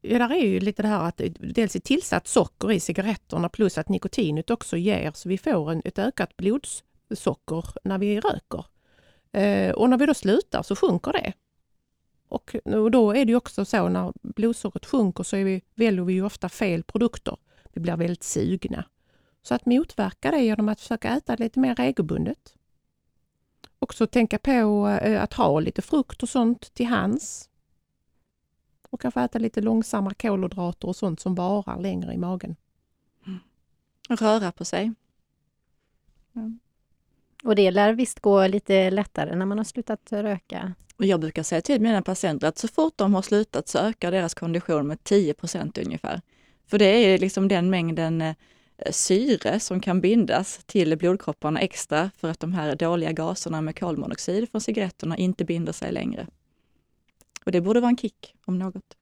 Ja, 0.00 0.18
där 0.18 0.32
är 0.32 0.46
ju 0.46 0.60
lite 0.60 0.82
det 0.82 0.88
här 0.88 1.08
att 1.08 1.20
dels 1.40 1.76
är 1.76 1.80
tillsatt 1.80 2.28
socker 2.28 2.72
i 2.72 2.80
cigaretterna 2.80 3.48
plus 3.48 3.78
att 3.78 3.88
nikotinet 3.88 4.50
också 4.50 4.76
ger 4.76 5.12
så 5.14 5.28
vi 5.28 5.38
får 5.38 5.70
en, 5.72 5.82
ett 5.84 5.98
ökat 5.98 6.36
blodsocker 6.36 7.64
när 7.84 7.98
vi 7.98 8.20
röker. 8.20 8.64
Eh, 9.32 9.70
och 9.70 9.90
när 9.90 9.98
vi 9.98 10.06
då 10.06 10.14
slutar 10.14 10.62
så 10.62 10.76
sjunker 10.76 11.12
det. 11.12 11.32
Och, 12.28 12.56
och 12.64 12.90
då 12.90 13.16
är 13.16 13.24
det 13.24 13.34
också 13.34 13.64
så 13.64 13.88
när 13.88 14.12
blodsockret 14.22 14.86
sjunker 14.86 15.22
så 15.24 15.36
är 15.36 15.44
vi, 15.44 15.62
väljer 15.74 16.04
vi 16.04 16.12
ju 16.12 16.24
ofta 16.24 16.48
fel 16.48 16.82
produkter. 16.82 17.36
Vi 17.72 17.80
blir 17.80 17.96
väldigt 17.96 18.22
sugna. 18.22 18.84
Så 19.42 19.54
att 19.54 19.66
motverka 19.66 20.30
det 20.30 20.40
genom 20.40 20.68
att 20.68 20.80
försöka 20.80 21.16
äta 21.16 21.36
lite 21.36 21.60
mer 21.60 21.74
regelbundet. 21.74 22.54
Också 23.78 24.06
tänka 24.06 24.38
på 24.38 24.88
eh, 25.02 25.22
att 25.22 25.32
ha 25.32 25.60
lite 25.60 25.82
frukt 25.82 26.22
och 26.22 26.28
sånt 26.28 26.74
till 26.74 26.86
hands. 26.86 27.50
Och 28.90 29.00
kanske 29.00 29.20
äta 29.20 29.38
lite 29.38 29.60
långsammare 29.60 30.14
kolhydrater 30.14 30.88
och 30.88 30.96
sånt 30.96 31.20
som 31.20 31.34
varar 31.34 31.80
längre 31.80 32.14
i 32.14 32.18
magen. 32.18 32.56
Röra 34.08 34.52
på 34.52 34.64
sig. 34.64 34.92
Mm. 36.34 36.58
Och 37.44 37.54
det 37.54 37.70
lär 37.70 37.92
visst 37.92 38.20
gå 38.20 38.46
lite 38.46 38.90
lättare 38.90 39.36
när 39.36 39.46
man 39.46 39.58
har 39.58 39.64
slutat 39.64 40.12
röka? 40.12 40.74
Jag 40.96 41.20
brukar 41.20 41.42
säga 41.42 41.60
till 41.60 41.80
mina 41.80 42.02
patienter 42.02 42.48
att 42.48 42.58
så 42.58 42.68
fort 42.68 42.92
de 42.96 43.14
har 43.14 43.22
slutat 43.22 43.68
så 43.68 43.78
ökar 43.78 44.10
deras 44.10 44.34
kondition 44.34 44.86
med 44.86 44.98
10% 44.98 45.84
ungefär. 45.86 46.20
För 46.66 46.78
det 46.78 46.84
är 46.84 47.18
liksom 47.18 47.48
den 47.48 47.70
mängden 47.70 48.20
eh, 48.20 48.34
syre 48.90 49.60
som 49.60 49.80
kan 49.80 50.00
bindas 50.00 50.60
till 50.66 50.98
blodkropparna 50.98 51.60
extra 51.60 52.10
för 52.16 52.28
att 52.28 52.40
de 52.40 52.52
här 52.52 52.74
dåliga 52.74 53.12
gaserna 53.12 53.60
med 53.60 53.78
kolmonoxid 53.78 54.50
från 54.50 54.60
cigaretterna 54.60 55.16
inte 55.16 55.44
binder 55.44 55.72
sig 55.72 55.92
längre. 55.92 56.26
Och 57.44 57.52
det 57.52 57.60
borde 57.60 57.80
vara 57.80 57.90
en 57.90 57.96
kick 57.96 58.34
om 58.44 58.58
något. 58.58 58.96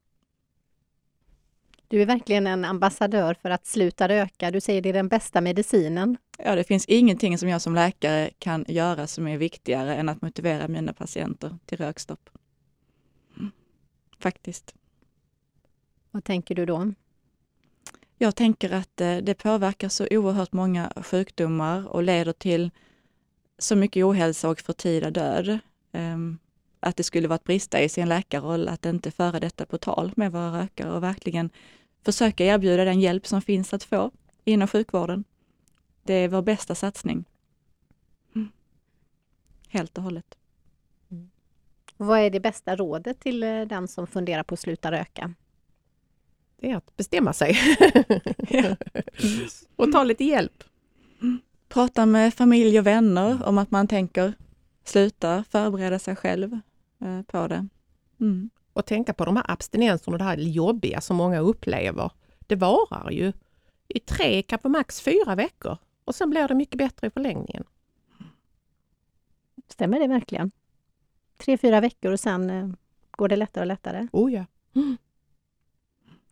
Du 1.88 2.02
är 2.02 2.06
verkligen 2.06 2.46
en 2.46 2.64
ambassadör 2.64 3.34
för 3.42 3.50
att 3.50 3.66
sluta 3.66 4.08
röka. 4.08 4.50
Du 4.50 4.60
säger 4.60 4.82
det 4.82 4.88
är 4.88 4.92
den 4.92 5.08
bästa 5.08 5.40
medicinen. 5.40 6.16
Ja, 6.44 6.54
det 6.54 6.64
finns 6.64 6.84
ingenting 6.86 7.38
som 7.38 7.48
jag 7.48 7.62
som 7.62 7.74
läkare 7.74 8.30
kan 8.38 8.64
göra 8.68 9.06
som 9.06 9.28
är 9.28 9.38
viktigare 9.38 9.96
än 9.96 10.08
att 10.08 10.22
motivera 10.22 10.68
mina 10.68 10.92
patienter 10.92 11.58
till 11.66 11.78
rökstopp. 11.78 12.30
Mm. 13.36 13.50
Faktiskt. 14.18 14.74
Vad 16.10 16.24
tänker 16.24 16.54
du 16.54 16.66
då? 16.66 16.92
Jag 18.18 18.36
tänker 18.36 18.70
att 18.70 19.00
eh, 19.00 19.16
det 19.16 19.34
påverkar 19.34 19.88
så 19.88 20.06
oerhört 20.10 20.52
många 20.52 20.92
sjukdomar 20.96 21.88
och 21.88 22.02
leder 22.02 22.32
till 22.32 22.70
så 23.58 23.76
mycket 23.76 24.04
ohälsa 24.04 24.48
och 24.48 24.60
förtida 24.60 25.10
död. 25.10 25.58
Ehm, 25.92 26.38
att 26.80 26.96
det 26.96 27.02
skulle 27.02 27.28
vara 27.28 27.36
att 27.36 27.44
brista 27.44 27.80
i 27.80 27.88
sin 27.88 28.08
läkarroll 28.08 28.68
att 28.68 28.86
inte 28.86 29.10
föra 29.10 29.40
detta 29.40 29.66
på 29.66 29.78
tal 29.78 30.12
med 30.16 30.32
våra 30.32 30.62
rökare 30.62 30.92
och 30.92 31.02
verkligen 31.02 31.50
försöka 32.04 32.44
erbjuda 32.44 32.84
den 32.84 33.00
hjälp 33.00 33.26
som 33.26 33.42
finns 33.42 33.74
att 33.74 33.84
få 33.84 34.10
inom 34.44 34.68
sjukvården. 34.68 35.24
Det 36.08 36.14
är 36.14 36.28
vår 36.28 36.42
bästa 36.42 36.74
satsning. 36.74 37.24
Mm. 38.34 38.48
Helt 39.68 39.98
och 39.98 40.04
hållet. 40.04 40.38
Mm. 41.10 41.30
Vad 41.96 42.20
är 42.20 42.30
det 42.30 42.40
bästa 42.40 42.76
rådet 42.76 43.20
till 43.20 43.42
eh, 43.42 43.60
den 43.60 43.88
som 43.88 44.06
funderar 44.06 44.42
på 44.42 44.54
att 44.54 44.60
sluta 44.60 44.92
röka? 44.92 45.34
Det 46.56 46.70
är 46.70 46.76
att 46.76 46.96
bestämma 46.96 47.32
sig 47.32 47.56
och 49.76 49.92
ta 49.92 50.04
lite 50.04 50.24
hjälp. 50.24 50.64
Prata 51.68 52.06
med 52.06 52.34
familj 52.34 52.78
och 52.78 52.86
vänner 52.86 53.46
om 53.46 53.58
att 53.58 53.70
man 53.70 53.88
tänker 53.88 54.32
sluta, 54.84 55.44
förbereda 55.50 55.98
sig 55.98 56.16
själv 56.16 56.60
eh, 57.00 57.22
på 57.22 57.48
det. 57.48 57.68
Mm. 58.20 58.50
Och 58.72 58.86
tänka 58.86 59.14
på 59.14 59.24
de 59.24 59.36
här 59.36 59.50
abstinenserna 59.50 60.14
och 60.14 60.18
det 60.18 60.24
här 60.24 60.36
jobbiga 60.36 61.00
som 61.00 61.16
många 61.16 61.40
upplever. 61.40 62.10
Det 62.38 62.56
varar 62.56 63.10
ju 63.10 63.32
i 63.88 63.98
tre, 63.98 64.42
kanske 64.42 64.68
max 64.68 65.00
fyra 65.00 65.34
veckor 65.34 65.78
och 66.08 66.14
sen 66.14 66.30
blir 66.30 66.48
det 66.48 66.54
mycket 66.54 66.78
bättre 66.78 67.06
i 67.06 67.10
förlängningen. 67.10 67.64
Stämmer 69.68 70.00
det 70.00 70.06
verkligen? 70.06 70.50
Tre, 71.36 71.56
fyra 71.58 71.80
veckor 71.80 72.12
och 72.12 72.20
sen 72.20 72.50
eh, 72.50 72.68
går 73.10 73.28
det 73.28 73.36
lättare 73.36 73.62
och 73.62 73.66
lättare? 73.66 74.08
Oh 74.12 74.32
ja. 74.32 74.44
Mm. 74.74 74.96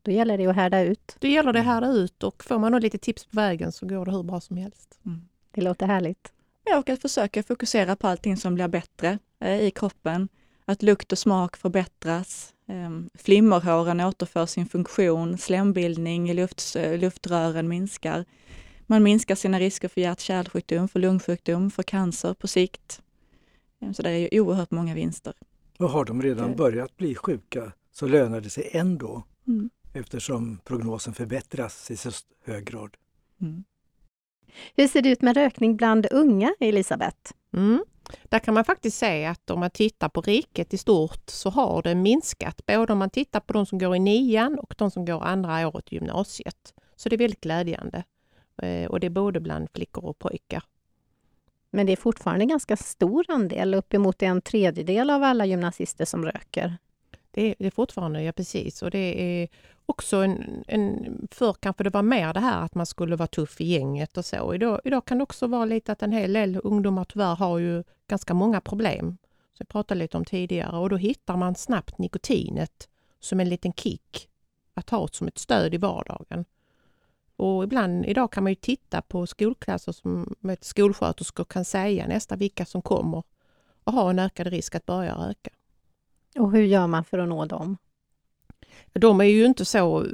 Då 0.03 0.11
gäller 0.11 0.39
det 0.39 0.47
att 0.47 0.57
härda 0.57 0.81
ut. 0.81 1.17
Då 1.21 1.29
gäller 1.29 1.53
det 1.53 1.61
att 1.61 1.67
härda 1.67 1.89
ut 1.89 2.23
och 2.23 2.45
får 2.45 2.59
man 2.59 2.81
lite 2.81 2.99
tips 2.99 3.25
på 3.25 3.37
vägen 3.37 3.73
så 3.73 3.87
går 3.87 4.07
det 4.07 4.13
hur 4.13 4.23
bra 4.23 4.41
som 4.41 4.57
helst. 4.57 4.99
Mm. 5.07 5.21
Det 5.51 5.61
låter 5.61 5.87
härligt. 5.87 6.33
Ja, 6.65 6.79
och 6.79 6.89
att 6.89 7.03
försöka 7.03 7.43
fokusera 7.43 7.97
på 7.97 8.09
allting 8.09 8.37
som 8.37 8.55
blir 8.55 8.69
bättre 8.69 9.19
eh, 9.41 9.61
i 9.61 9.71
kroppen. 9.71 10.29
Att 10.65 10.83
lukt 10.83 11.13
och 11.13 11.19
smak 11.19 11.57
förbättras. 11.57 12.55
Eh, 12.69 12.91
flimmerhåren 13.15 14.01
återför 14.01 14.47
sin 14.47 14.67
funktion, 14.67 15.39
slembildning 15.39 16.31
i 16.31 16.35
luft, 16.35 16.77
eh, 16.77 16.99
luftrören 16.99 17.69
minskar. 17.69 18.25
Man 18.87 19.03
minskar 19.03 19.35
sina 19.35 19.59
risker 19.59 19.89
för 19.89 20.01
hjärt-kärlsjukdom, 20.01 20.89
för 20.89 21.01
lungsjukdom, 21.01 21.71
för 21.71 21.83
cancer 21.83 22.35
på 22.35 22.49
sikt. 22.49 23.03
Eh, 23.81 23.93
så 23.93 24.03
det 24.03 24.11
är 24.11 24.33
ju 24.33 24.41
oerhört 24.41 24.71
många 24.71 24.95
vinster. 24.95 25.35
Och 25.79 25.91
har 25.91 26.05
de 26.05 26.23
redan 26.23 26.57
börjat 26.57 26.97
bli 26.97 27.15
sjuka 27.15 27.73
så 27.93 28.07
lönar 28.07 28.41
det 28.41 28.51
sig 28.51 28.71
ändå. 28.73 29.23
Mm 29.47 29.71
eftersom 29.97 30.59
prognosen 30.65 31.15
förbättras 31.15 31.91
i 31.91 31.97
så 31.97 32.11
hög 32.45 32.65
grad. 32.65 32.97
Mm. 33.41 33.65
Hur 34.75 34.89
ser 34.89 35.03
det 35.03 35.09
ut 35.09 35.23
med 35.23 35.37
rökning 35.37 35.77
bland 35.77 36.07
unga, 36.11 36.55
Elisabeth? 36.61 37.33
Mm. 37.53 37.85
Där 38.25 38.39
kan 38.39 38.55
man 38.55 38.65
faktiskt 38.65 38.99
se 38.99 39.25
att 39.25 39.51
om 39.51 39.61
man 39.61 39.71
tittar 39.71 40.09
på 40.09 40.21
riket 40.21 40.75
i 40.75 40.79
stort 40.79 41.31
så 41.31 41.51
har 41.51 41.83
det 41.83 41.95
minskat, 41.95 42.67
både 42.67 42.93
om 42.93 42.99
man 42.99 43.11
tittar 43.11 43.41
på 43.41 43.53
de 43.53 43.67
som 43.67 43.79
går 43.79 43.97
i 43.97 43.99
nian 43.99 44.59
och 44.59 44.75
de 44.79 44.91
som 44.91 45.05
går 45.05 45.25
andra 45.25 45.69
året 45.69 45.93
i 45.93 45.95
gymnasiet. 45.95 46.75
Så 46.97 47.09
det 47.09 47.17
är 47.17 47.19
väldigt 47.19 47.41
glädjande. 47.41 48.05
Eh, 48.63 48.87
och 48.87 49.01
det 49.01 49.07
är 49.07 49.11
både 49.11 49.41
bland 49.41 49.69
flickor 49.75 50.05
och 50.05 50.19
pojkar. 50.19 50.63
Men 51.71 51.87
det 51.87 51.93
är 51.93 51.97
fortfarande 51.97 52.43
en 52.43 52.49
ganska 52.49 52.77
stor 52.77 53.25
andel, 53.29 53.75
uppemot 53.75 54.23
en 54.23 54.41
tredjedel 54.41 55.11
av 55.11 55.23
alla 55.23 55.47
gymnasister 55.47 56.05
som 56.05 56.25
röker. 56.25 56.77
Det 57.31 57.51
är, 57.51 57.55
det 57.59 57.67
är 57.67 57.71
fortfarande, 57.71 58.23
ja 58.23 58.33
precis. 58.33 58.83
Och 58.83 58.91
det 58.91 59.23
är 59.23 59.49
också 59.87 60.17
en, 60.17 60.65
en... 60.67 61.29
Förr 61.31 61.57
kanske 61.61 61.85
det 61.85 61.91
var 61.91 62.03
mer 62.03 62.35
det 62.35 62.41
här 62.41 62.65
att 62.65 62.75
man 62.75 62.87
skulle 62.87 63.17
vara 63.17 63.27
tuff 63.27 63.61
i 63.61 63.65
gänget 63.65 64.17
och 64.17 64.25
så. 64.25 64.55
Idag, 64.55 64.81
idag 64.85 65.05
kan 65.05 65.19
det 65.19 65.23
också 65.23 65.47
vara 65.47 65.65
lite 65.65 65.93
att 65.93 66.03
en 66.03 66.13
hel 66.13 66.33
del 66.33 66.61
ungdomar 66.65 67.05
tyvärr 67.05 67.37
har 67.37 67.59
ju 67.59 67.85
ganska 68.09 68.35
många 68.35 68.61
problem. 68.61 69.17
Så 69.53 69.61
jag 69.61 69.69
pratade 69.69 69.99
lite 69.99 70.17
om 70.17 70.25
tidigare 70.25 70.77
och 70.77 70.91
då 70.91 70.97
hittar 70.97 71.37
man 71.37 71.55
snabbt 71.55 71.99
nikotinet 71.99 72.89
som 73.21 73.41
en 73.41 73.49
liten 73.49 73.73
kick 73.73 74.29
att 74.75 74.91
ha 74.91 75.09
som 75.09 75.29
ett 75.29 75.39
stöd 75.39 75.75
i 75.75 75.77
vardagen. 75.77 76.45
Och 77.37 77.65
ibland, 77.65 78.07
idag 78.07 78.33
kan 78.33 78.43
man 78.43 78.53
ju 78.53 78.57
titta 78.57 79.03
på 79.03 79.27
skolklasser 79.27 79.93
som 79.93 80.35
skolsköterskor 80.61 81.45
kan 81.45 81.65
säga 81.65 82.07
nästa 82.07 82.37
vilka 82.37 82.65
som 82.65 82.83
kommer 82.83 83.23
och 83.85 83.93
har 83.93 84.11
en 84.11 84.19
ökad 84.19 84.47
risk 84.47 84.75
att 84.75 84.87
börja 84.87 85.15
röka. 85.15 85.51
Och 86.39 86.53
hur 86.53 86.63
gör 86.63 86.87
man 86.87 87.05
för 87.05 87.19
att 87.19 87.29
nå 87.29 87.45
dem? 87.45 87.77
De 88.93 89.21
är 89.21 89.25
ju 89.25 89.45
inte 89.45 89.65
så, 89.65 90.07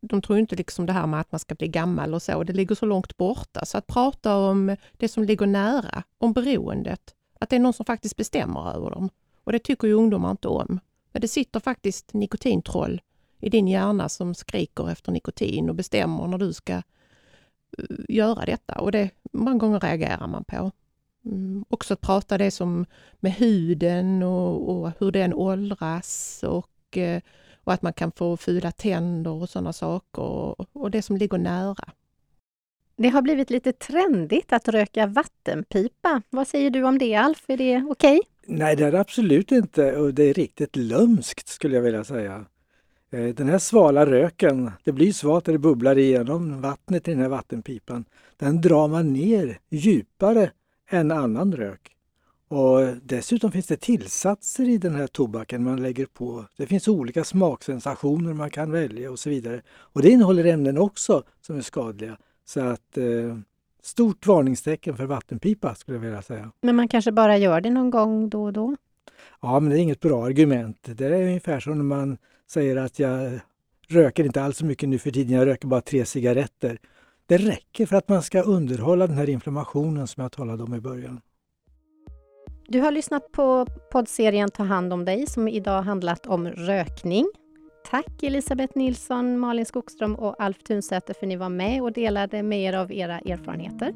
de 0.00 0.22
tror 0.22 0.38
inte 0.38 0.56
liksom 0.56 0.86
det 0.86 0.92
här 0.92 1.06
med 1.06 1.20
att 1.20 1.32
man 1.32 1.38
ska 1.38 1.54
bli 1.54 1.68
gammal 1.68 2.14
och 2.14 2.22
så, 2.22 2.44
det 2.44 2.52
ligger 2.52 2.74
så 2.74 2.86
långt 2.86 3.16
borta. 3.16 3.64
Så 3.64 3.78
att 3.78 3.86
prata 3.86 4.36
om 4.36 4.76
det 4.92 5.08
som 5.08 5.24
ligger 5.24 5.46
nära, 5.46 6.02
om 6.18 6.32
beroendet, 6.32 7.14
att 7.40 7.48
det 7.48 7.56
är 7.56 7.60
någon 7.60 7.72
som 7.72 7.86
faktiskt 7.86 8.16
bestämmer 8.16 8.74
över 8.74 8.90
dem. 8.90 9.10
Och 9.44 9.52
det 9.52 9.58
tycker 9.58 9.88
ju 9.88 9.94
ungdomar 9.94 10.30
inte 10.30 10.48
om. 10.48 10.80
Men 11.12 11.20
det 11.20 11.28
sitter 11.28 11.60
faktiskt 11.60 12.12
nikotintroll 12.12 13.00
i 13.40 13.50
din 13.50 13.68
hjärna 13.68 14.08
som 14.08 14.34
skriker 14.34 14.90
efter 14.90 15.12
nikotin 15.12 15.68
och 15.68 15.74
bestämmer 15.74 16.26
när 16.26 16.38
du 16.38 16.52
ska 16.52 16.72
eh, 16.72 16.82
göra 18.08 18.44
detta. 18.44 18.80
Och 18.80 18.92
det 18.92 19.10
många 19.32 19.58
gånger 19.58 19.80
reagerar 19.80 20.26
man 20.26 20.44
på. 20.44 20.70
Mm, 21.24 21.64
också 21.68 21.94
att 21.94 22.00
prata 22.00 22.38
det 22.38 22.50
som 22.50 22.86
med 23.20 23.32
huden 23.32 24.22
och, 24.22 24.70
och 24.70 24.92
hur 24.98 25.10
den 25.10 25.34
åldras 25.34 26.40
och, 26.46 26.96
eh, 26.96 27.22
och 27.64 27.72
att 27.72 27.82
man 27.82 27.92
kan 27.92 28.12
få 28.12 28.36
fula 28.36 28.72
tänder 28.72 29.30
och 29.30 29.48
sådana 29.48 29.72
saker 29.72 30.22
och, 30.22 30.66
och 30.72 30.90
det 30.90 31.02
som 31.02 31.16
ligger 31.16 31.38
nära. 31.38 31.92
Det 32.96 33.08
har 33.08 33.22
blivit 33.22 33.50
lite 33.50 33.72
trendigt 33.72 34.52
att 34.52 34.68
röka 34.68 35.06
vattenpipa. 35.06 36.22
Vad 36.30 36.48
säger 36.48 36.70
du 36.70 36.82
om 36.82 36.98
det 36.98 37.14
Alf? 37.14 37.44
Är 37.48 37.56
det 37.56 37.76
okej? 37.88 38.18
Okay? 38.18 38.20
Nej, 38.46 38.76
det 38.76 38.84
är 38.84 38.94
absolut 38.94 39.52
inte 39.52 39.96
och 39.96 40.14
det 40.14 40.22
är 40.22 40.34
riktigt 40.34 40.76
lömskt 40.76 41.48
skulle 41.48 41.74
jag 41.74 41.82
vilja 41.82 42.04
säga. 42.04 42.46
Eh, 43.10 43.34
den 43.34 43.48
här 43.48 43.58
svala 43.58 44.06
röken, 44.06 44.70
det 44.84 44.92
blir 44.92 45.12
svalt 45.12 45.46
när 45.46 45.52
det 45.52 45.58
bubblar 45.58 45.98
igenom 45.98 46.60
vattnet 46.60 47.08
i 47.08 47.10
den 47.10 47.20
här 47.20 47.28
vattenpipan. 47.28 48.04
Den 48.36 48.60
drar 48.60 48.88
man 48.88 49.12
ner 49.12 49.58
djupare 49.68 50.50
än 50.90 51.10
annan 51.10 51.54
rök. 51.54 51.96
Och 52.48 52.96
dessutom 53.02 53.52
finns 53.52 53.66
det 53.66 53.76
tillsatser 53.76 54.68
i 54.68 54.78
den 54.78 54.94
här 54.94 55.06
tobaken 55.06 55.64
man 55.64 55.82
lägger 55.82 56.06
på. 56.06 56.44
Det 56.56 56.66
finns 56.66 56.88
olika 56.88 57.24
smaksensationer 57.24 58.34
man 58.34 58.50
kan 58.50 58.72
välja 58.72 59.10
och 59.10 59.18
så 59.18 59.30
vidare. 59.30 59.62
Och 59.70 60.02
det 60.02 60.10
innehåller 60.10 60.44
ämnen 60.44 60.78
också 60.78 61.22
som 61.40 61.56
är 61.56 61.60
skadliga. 61.60 62.16
Så 62.44 62.60
att 62.60 62.98
eh, 62.98 63.38
stort 63.82 64.26
varningstecken 64.26 64.96
för 64.96 65.06
vattenpipa 65.06 65.74
skulle 65.74 65.96
jag 65.96 66.02
vilja 66.02 66.22
säga. 66.22 66.50
Men 66.60 66.76
man 66.76 66.88
kanske 66.88 67.12
bara 67.12 67.38
gör 67.38 67.60
det 67.60 67.70
någon 67.70 67.90
gång 67.90 68.28
då 68.28 68.44
och 68.44 68.52
då? 68.52 68.76
Ja, 69.42 69.60
men 69.60 69.70
det 69.70 69.78
är 69.78 69.80
inget 69.80 70.00
bra 70.00 70.24
argument. 70.24 70.78
Det 70.82 71.06
är 71.06 71.22
ungefär 71.26 71.60
som 71.60 71.78
när 71.78 71.84
man 71.84 72.18
säger 72.50 72.76
att 72.76 72.98
jag 72.98 73.40
röker 73.88 74.24
inte 74.24 74.42
alls 74.42 74.56
så 74.56 74.64
mycket 74.64 74.88
nu 74.88 74.98
för 74.98 75.10
tiden, 75.10 75.36
jag 75.36 75.46
röker 75.46 75.68
bara 75.68 75.80
tre 75.80 76.04
cigaretter. 76.04 76.78
Det 77.26 77.36
räcker 77.36 77.86
för 77.86 77.96
att 77.96 78.08
man 78.08 78.22
ska 78.22 78.42
underhålla 78.42 79.06
den 79.06 79.16
här 79.16 79.28
inflammationen 79.28 80.06
som 80.06 80.22
jag 80.22 80.32
talade 80.32 80.62
om 80.62 80.74
i 80.74 80.80
början. 80.80 81.20
Du 82.68 82.80
har 82.80 82.90
lyssnat 82.90 83.32
på 83.32 83.66
poddserien 83.92 84.50
Ta 84.50 84.62
hand 84.62 84.92
om 84.92 85.04
dig 85.04 85.26
som 85.26 85.48
idag 85.48 85.82
handlat 85.82 86.26
om 86.26 86.48
rökning. 86.48 87.26
Tack 87.90 88.22
Elisabeth 88.22 88.78
Nilsson, 88.78 89.38
Malin 89.38 89.66
Skogström 89.66 90.14
och 90.14 90.42
Alf 90.42 90.62
Tunsäter 90.62 91.14
för 91.14 91.26
att 91.26 91.28
ni 91.28 91.36
var 91.36 91.48
med 91.48 91.82
och 91.82 91.92
delade 91.92 92.42
med 92.42 92.60
er 92.60 92.72
av 92.72 92.92
era 92.92 93.18
erfarenheter. 93.18 93.94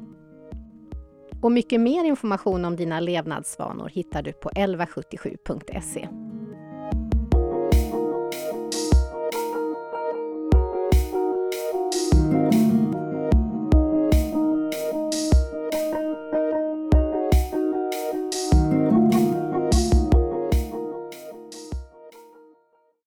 Och 1.45 1.51
mycket 1.51 1.81
mer 1.81 2.05
information 2.05 2.65
om 2.65 2.75
dina 2.75 2.99
levnadsvanor 2.99 3.89
hittar 3.89 4.21
du 4.21 4.33
på 4.33 4.49
1177.se. 4.49 6.07